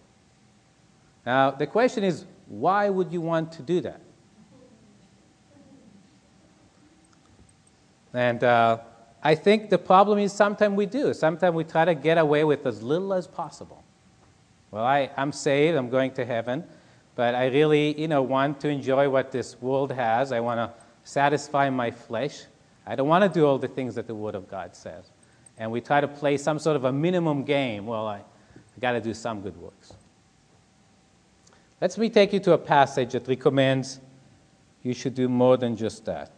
Now, 1.25 1.51
the 1.51 1.67
question 1.67 2.03
is 2.03 2.25
why 2.47 2.89
would 2.89 3.11
you 3.11 3.21
want 3.21 3.51
to 3.53 3.61
do 3.61 3.79
that? 3.81 4.01
And 8.11 8.43
uh, 8.43 8.79
I 9.21 9.35
think 9.35 9.69
the 9.69 9.77
problem 9.77 10.17
is 10.17 10.33
sometimes 10.33 10.75
we 10.75 10.87
do. 10.87 11.13
Sometimes 11.13 11.55
we 11.55 11.63
try 11.63 11.85
to 11.85 11.93
get 11.93 12.17
away 12.17 12.43
with 12.43 12.65
as 12.65 12.81
little 12.81 13.13
as 13.13 13.27
possible. 13.27 13.83
Well, 14.71 14.83
I, 14.83 15.11
I'm 15.15 15.31
saved, 15.31 15.77
I'm 15.77 15.89
going 15.89 16.11
to 16.13 16.25
heaven, 16.25 16.63
but 17.15 17.35
I 17.35 17.47
really, 17.47 17.99
you 17.99 18.07
know, 18.07 18.23
want 18.23 18.59
to 18.61 18.69
enjoy 18.69 19.09
what 19.09 19.31
this 19.31 19.61
world 19.61 19.91
has. 19.91 20.31
I 20.31 20.39
want 20.39 20.59
to 20.59 20.78
satisfy 21.03 21.69
my 21.69 21.91
flesh. 21.91 22.43
I 22.85 22.95
don't 22.95 23.07
want 23.07 23.23
to 23.23 23.29
do 23.29 23.45
all 23.45 23.57
the 23.57 23.67
things 23.67 23.95
that 23.95 24.07
the 24.07 24.15
Word 24.15 24.35
of 24.35 24.49
God 24.49 24.75
says. 24.75 25.11
And 25.57 25.71
we 25.71 25.81
try 25.81 26.01
to 26.01 26.07
play 26.07 26.37
some 26.37 26.59
sort 26.59 26.75
of 26.75 26.85
a 26.85 26.91
minimum 26.91 27.43
game. 27.43 27.85
Well, 27.85 28.07
I, 28.07 28.17
I 28.17 28.79
got 28.79 28.93
to 28.93 29.01
do 29.01 29.13
some 29.13 29.41
good 29.41 29.57
works. 29.57 29.93
Let 31.81 31.97
me 31.97 32.09
take 32.09 32.33
you 32.33 32.39
to 32.41 32.53
a 32.53 32.57
passage 32.57 33.13
that 33.13 33.27
recommends 33.27 33.99
you 34.83 34.93
should 34.93 35.15
do 35.15 35.29
more 35.29 35.57
than 35.57 35.75
just 35.75 36.05
that. 36.05 36.31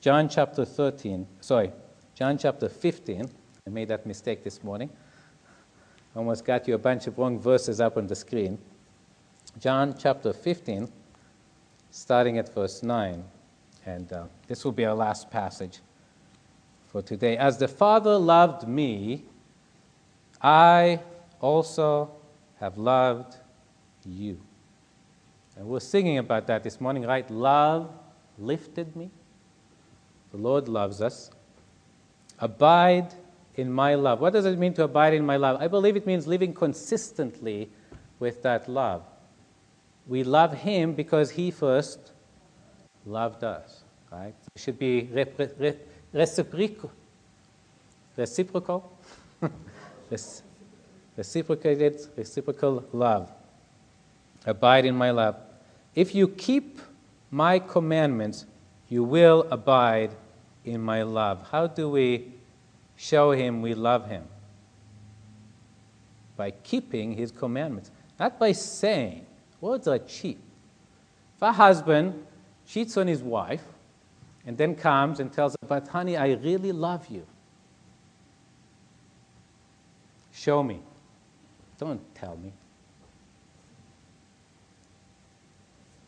John 0.00 0.28
chapter 0.28 0.64
13, 0.64 1.26
sorry, 1.40 1.72
John 2.14 2.36
chapter 2.36 2.68
15. 2.68 3.28
I 3.66 3.70
made 3.70 3.88
that 3.88 4.06
mistake 4.06 4.44
this 4.44 4.62
morning. 4.62 4.90
Almost 6.14 6.44
got 6.44 6.68
you 6.68 6.74
a 6.74 6.78
bunch 6.78 7.06
of 7.06 7.18
wrong 7.18 7.40
verses 7.40 7.80
up 7.80 7.96
on 7.96 8.06
the 8.06 8.14
screen. 8.14 8.58
John 9.58 9.96
chapter 9.98 10.32
15, 10.32 10.88
starting 11.90 12.38
at 12.38 12.54
verse 12.54 12.82
9. 12.82 13.24
And 13.86 14.12
uh, 14.12 14.24
this 14.46 14.64
will 14.64 14.72
be 14.72 14.84
our 14.84 14.94
last 14.94 15.30
passage 15.30 15.80
for 16.86 17.02
today. 17.02 17.36
As 17.36 17.58
the 17.58 17.68
Father 17.68 18.16
loved 18.16 18.66
me, 18.66 19.24
I 20.40 21.00
also 21.40 22.10
have 22.60 22.78
loved 22.78 23.36
you. 24.06 24.38
And 25.56 25.66
we're 25.66 25.80
singing 25.80 26.18
about 26.18 26.46
that 26.46 26.62
this 26.62 26.80
morning, 26.80 27.04
right? 27.04 27.28
Love 27.30 27.90
lifted 28.38 28.96
me. 28.96 29.10
The 30.32 30.38
Lord 30.38 30.68
loves 30.68 31.00
us. 31.00 31.30
Abide 32.40 33.14
in 33.56 33.72
my 33.72 33.94
love. 33.94 34.20
What 34.20 34.32
does 34.32 34.46
it 34.46 34.58
mean 34.58 34.74
to 34.74 34.84
abide 34.84 35.14
in 35.14 35.24
my 35.24 35.36
love? 35.36 35.60
I 35.60 35.68
believe 35.68 35.94
it 35.96 36.06
means 36.06 36.26
living 36.26 36.52
consistently 36.52 37.70
with 38.18 38.42
that 38.42 38.68
love. 38.68 39.02
We 40.06 40.24
love 40.24 40.54
Him 40.54 40.94
because 40.94 41.30
He 41.30 41.50
first 41.50 42.13
loved 43.06 43.44
us. 43.44 43.82
Right? 44.10 44.34
It 44.54 44.60
should 44.60 44.78
be 44.78 45.08
reciprocal. 46.12 46.92
Reciprocal? 48.16 48.92
Reciprocated, 51.16 52.00
reciprocal 52.16 52.84
love. 52.92 53.30
Abide 54.46 54.84
in 54.84 54.96
my 54.96 55.10
love. 55.10 55.36
If 55.94 56.14
you 56.14 56.28
keep 56.28 56.80
my 57.30 57.58
commandments, 57.58 58.46
you 58.88 59.04
will 59.04 59.46
abide 59.50 60.10
in 60.64 60.80
my 60.80 61.02
love. 61.02 61.46
How 61.50 61.66
do 61.66 61.88
we 61.88 62.32
show 62.96 63.32
him 63.32 63.62
we 63.62 63.74
love 63.74 64.08
him? 64.08 64.24
By 66.36 66.50
keeping 66.50 67.14
his 67.14 67.30
commandments, 67.30 67.90
not 68.18 68.38
by 68.38 68.52
saying. 68.52 69.26
Words 69.60 69.88
are 69.88 69.98
cheap. 69.98 70.38
If 71.36 71.42
a 71.42 71.52
husband 71.52 72.26
cheats 72.66 72.96
on 72.96 73.06
his 73.06 73.22
wife 73.22 73.64
and 74.46 74.56
then 74.56 74.74
comes 74.74 75.20
and 75.20 75.32
tells 75.32 75.52
her, 75.52 75.68
But 75.68 75.88
honey, 75.88 76.16
I 76.16 76.32
really 76.34 76.72
love 76.72 77.06
you, 77.08 77.26
show 80.32 80.62
me. 80.62 80.80
Don't 81.78 82.02
tell 82.14 82.36
me. 82.36 82.52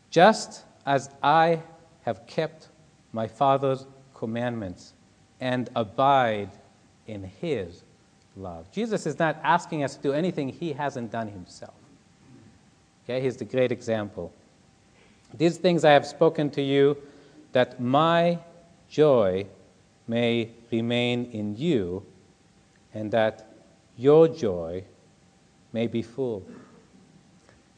Just 0.09 0.63
as 0.85 1.09
I 1.21 1.61
have 2.03 2.25
kept 2.25 2.69
my 3.11 3.27
Father's 3.27 3.85
commandments 4.13 4.93
and 5.39 5.69
abide 5.75 6.49
in 7.07 7.23
His 7.23 7.83
love. 8.35 8.71
Jesus 8.71 9.05
is 9.05 9.19
not 9.19 9.39
asking 9.43 9.83
us 9.83 9.95
to 9.95 10.01
do 10.01 10.13
anything 10.13 10.49
He 10.49 10.73
hasn't 10.73 11.11
done 11.11 11.27
Himself. 11.27 11.73
Okay, 13.03 13.21
here's 13.21 13.37
the 13.37 13.45
great 13.45 13.71
example. 13.71 14.31
These 15.33 15.57
things 15.57 15.83
I 15.83 15.91
have 15.91 16.05
spoken 16.05 16.49
to 16.51 16.61
you, 16.61 16.97
that 17.51 17.79
my 17.79 18.39
joy 18.89 19.45
may 20.07 20.49
remain 20.71 21.25
in 21.31 21.55
you, 21.55 22.05
and 22.93 23.11
that 23.11 23.47
your 23.97 24.27
joy 24.27 24.83
may 25.73 25.87
be 25.87 26.01
full. 26.01 26.43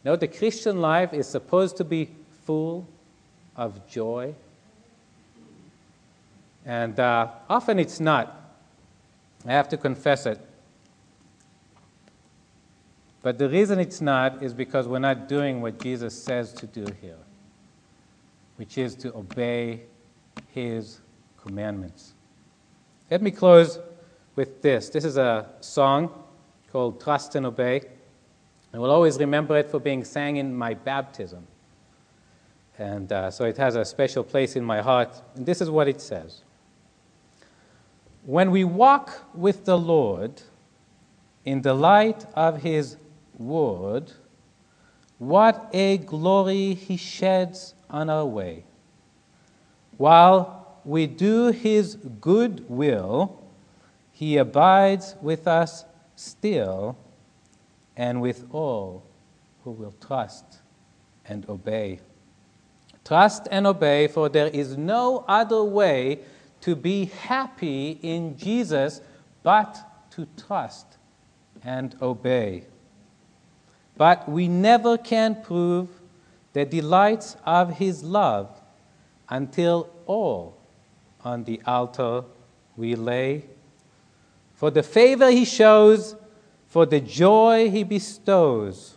Now, 0.03 0.15
the 0.15 0.27
Christian 0.27 0.79
life 0.79 1.13
is 1.13 1.27
supposed 1.27 1.77
to 1.77 1.83
be 1.83 2.09
full 2.45 2.87
of 3.55 3.87
joy, 3.89 4.33
and 6.65 6.99
uh, 6.99 7.27
often 7.49 7.79
it's 7.79 7.99
not. 7.99 8.35
I 9.45 9.51
have 9.51 9.69
to 9.69 9.77
confess 9.77 10.25
it. 10.25 10.39
But 13.21 13.37
the 13.37 13.49
reason 13.49 13.79
it's 13.79 14.01
not 14.01 14.41
is 14.41 14.53
because 14.53 14.87
we're 14.87 14.99
not 14.99 15.27
doing 15.27 15.61
what 15.61 15.79
Jesus 15.79 16.21
says 16.21 16.53
to 16.53 16.67
do 16.67 16.85
here, 17.01 17.17
which 18.59 18.77
is 18.77 18.93
to 18.93 19.15
obey 19.15 19.83
his 20.49 20.99
commandments. 21.41 22.13
Let 23.09 23.21
me 23.21 23.31
close 23.31 23.79
with 24.35 24.61
this. 24.61 24.89
This 24.89 25.05
is 25.05 25.15
a 25.15 25.47
song 25.61 26.11
called 26.69 26.99
Trust 26.99 27.35
and 27.35 27.45
Obey. 27.45 27.83
I 28.73 28.77
will 28.77 28.91
always 28.91 29.17
remember 29.17 29.57
it 29.57 29.69
for 29.69 29.79
being 29.79 30.03
sang 30.03 30.35
in 30.35 30.53
my 30.53 30.73
baptism. 30.73 31.47
And 32.77 33.09
uh, 33.13 33.31
so 33.31 33.45
it 33.45 33.55
has 33.55 33.77
a 33.77 33.85
special 33.85 34.25
place 34.25 34.57
in 34.57 34.65
my 34.65 34.81
heart. 34.81 35.21
And 35.35 35.45
this 35.45 35.61
is 35.61 35.69
what 35.69 35.87
it 35.87 36.01
says 36.01 36.41
When 38.25 38.51
we 38.51 38.65
walk 38.65 39.23
with 39.33 39.63
the 39.63 39.77
Lord 39.77 40.41
in 41.45 41.61
the 41.61 41.73
light 41.73 42.25
of 42.33 42.61
his 42.61 42.97
word, 43.37 44.11
what 45.17 45.69
a 45.71 45.99
glory 45.99 46.73
he 46.73 46.97
sheds 46.97 47.73
on 47.89 48.09
our 48.09 48.25
way. 48.25 48.63
While 49.97 50.79
we 50.85 51.07
do 51.07 51.51
his 51.51 51.95
good 51.95 52.65
will, 52.69 53.43
he 54.11 54.37
abides 54.37 55.15
with 55.21 55.47
us 55.47 55.85
still 56.15 56.97
and 57.95 58.21
with 58.21 58.45
all 58.51 59.03
who 59.63 59.71
will 59.71 59.93
trust 60.05 60.59
and 61.25 61.47
obey. 61.49 61.99
Trust 63.05 63.47
and 63.51 63.65
obey, 63.65 64.07
for 64.07 64.29
there 64.29 64.47
is 64.47 64.77
no 64.77 65.25
other 65.27 65.63
way 65.63 66.19
to 66.61 66.75
be 66.75 67.05
happy 67.05 67.99
in 68.01 68.37
Jesus 68.37 69.01
but 69.43 69.77
to 70.11 70.27
trust 70.47 70.97
and 71.63 71.95
obey. 72.01 72.63
But 73.97 74.29
we 74.29 74.47
never 74.47 74.97
can 74.97 75.41
prove 75.41 75.89
the 76.59 76.65
delights 76.65 77.37
of 77.45 77.77
his 77.77 78.03
love 78.03 78.61
until 79.29 79.89
all 80.05 80.57
on 81.23 81.45
the 81.45 81.61
altar 81.65 82.25
we 82.75 82.95
lay. 82.95 83.45
For 84.55 84.69
the 84.69 84.83
favor 84.83 85.31
he 85.31 85.45
shows, 85.45 86.17
for 86.67 86.85
the 86.85 86.99
joy 86.99 87.69
he 87.69 87.85
bestows, 87.85 88.95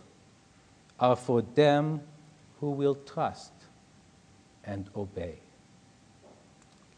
are 0.99 1.15
for 1.15 1.41
them 1.41 2.01
who 2.59 2.69
will 2.71 2.95
trust 2.95 3.53
and 4.65 4.89
obey. 4.93 5.39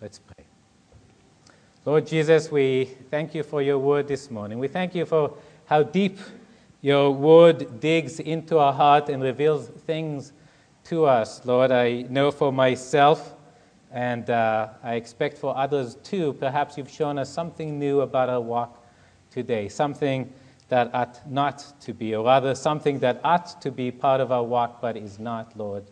Let's 0.02 0.18
pray. 0.18 0.46
Lord 1.86 2.08
Jesus, 2.08 2.52
we 2.52 2.86
thank 3.12 3.36
you 3.36 3.44
for 3.44 3.62
your 3.62 3.78
word 3.78 4.08
this 4.08 4.32
morning. 4.32 4.58
We 4.58 4.68
thank 4.68 4.96
you 4.96 5.06
for 5.06 5.38
how 5.66 5.84
deep 5.84 6.18
your 6.82 7.12
word 7.12 7.80
digs 7.80 8.20
into 8.20 8.58
our 8.58 8.74
heart 8.74 9.10
and 9.10 9.22
reveals 9.22 9.68
things 9.68 10.34
to 10.86 11.06
us. 11.06 11.44
Lord, 11.46 11.72
I 11.72 12.04
know 12.04 12.30
for 12.32 12.52
myself 12.52 13.36
and 13.92 14.30
uh, 14.30 14.70
I 14.84 14.96
expect 14.96 15.38
for 15.38 15.58
others 15.58 15.96
too, 16.04 16.34
perhaps 16.34 16.78
you've 16.78 16.90
shown 16.90 17.18
us 17.18 17.30
something 17.30 17.80
new 17.80 18.02
about 18.02 18.30
our 18.30 18.42
walk 18.42 18.84
today, 19.32 19.68
something 19.68 20.32
that 20.70 20.94
ought 20.94 21.20
not 21.30 21.74
to 21.82 21.94
be, 21.94 22.16
or 22.16 22.26
rather, 22.26 22.54
something 22.54 23.00
that 23.00 23.20
ought 23.24 23.60
to 23.62 23.72
be 23.72 23.90
part 23.92 24.22
of 24.22 24.32
our 24.32 24.44
walk 24.44 24.80
but 24.82 24.96
is 24.96 25.18
not, 25.18 25.58
Lord. 25.58 25.86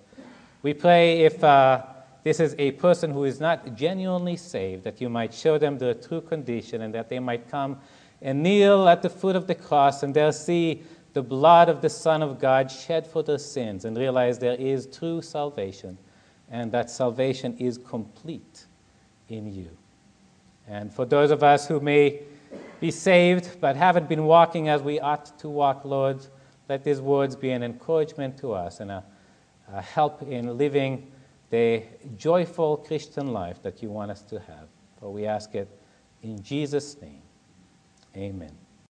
We 0.61 0.73
pray 0.73 1.21
if 1.21 1.43
uh, 1.43 1.83
this 2.23 2.39
is 2.39 2.55
a 2.59 2.71
person 2.71 3.11
who 3.11 3.23
is 3.23 3.39
not 3.39 3.75
genuinely 3.75 4.37
saved, 4.37 4.83
that 4.83 5.01
you 5.01 5.09
might 5.09 5.33
show 5.33 5.57
them 5.57 5.77
the 5.77 5.95
true 5.95 6.21
condition 6.21 6.81
and 6.83 6.93
that 6.93 7.09
they 7.09 7.19
might 7.19 7.49
come 7.49 7.79
and 8.21 8.41
kneel 8.41 8.87
at 8.87 9.01
the 9.01 9.09
foot 9.09 9.35
of 9.35 9.47
the 9.47 9.55
cross 9.55 10.03
and 10.03 10.13
they'll 10.13 10.31
see 10.31 10.83
the 11.13 11.21
blood 11.21 11.69
of 11.69 11.81
the 11.81 11.89
Son 11.89 12.21
of 12.21 12.39
God 12.39 12.69
shed 12.71 13.05
for 13.05 13.23
their 13.23 13.37
sins 13.37 13.85
and 13.85 13.97
realize 13.97 14.39
there 14.39 14.55
is 14.55 14.87
true 14.87 15.21
salvation 15.21 15.97
and 16.49 16.71
that 16.71 16.89
salvation 16.89 17.55
is 17.57 17.77
complete 17.77 18.65
in 19.29 19.53
you. 19.53 19.69
And 20.67 20.93
for 20.93 21.05
those 21.05 21.31
of 21.31 21.43
us 21.43 21.67
who 21.67 21.79
may 21.79 22.21
be 22.79 22.91
saved 22.91 23.59
but 23.61 23.75
haven't 23.75 24.09
been 24.09 24.25
walking 24.25 24.69
as 24.69 24.81
we 24.81 24.99
ought 24.99 25.37
to 25.39 25.49
walk, 25.49 25.85
Lord, 25.85 26.25
let 26.67 26.83
these 26.83 27.01
words 27.01 27.35
be 27.35 27.51
an 27.51 27.63
encouragement 27.63 28.37
to 28.39 28.53
us 28.53 28.79
and 28.79 28.91
a, 28.91 29.03
a 29.71 29.81
help 29.81 30.21
in 30.23 30.57
living 30.57 31.11
the 31.49 31.83
joyful 32.17 32.77
Christian 32.77 33.31
life 33.31 33.61
that 33.61 33.83
you 33.83 33.89
want 33.89 34.11
us 34.11 34.21
to 34.23 34.39
have. 34.39 34.67
For 34.99 35.11
we 35.11 35.25
ask 35.25 35.53
it 35.53 35.69
in 36.23 36.41
Jesus' 36.41 36.99
name. 37.01 37.21
Amen. 38.15 38.62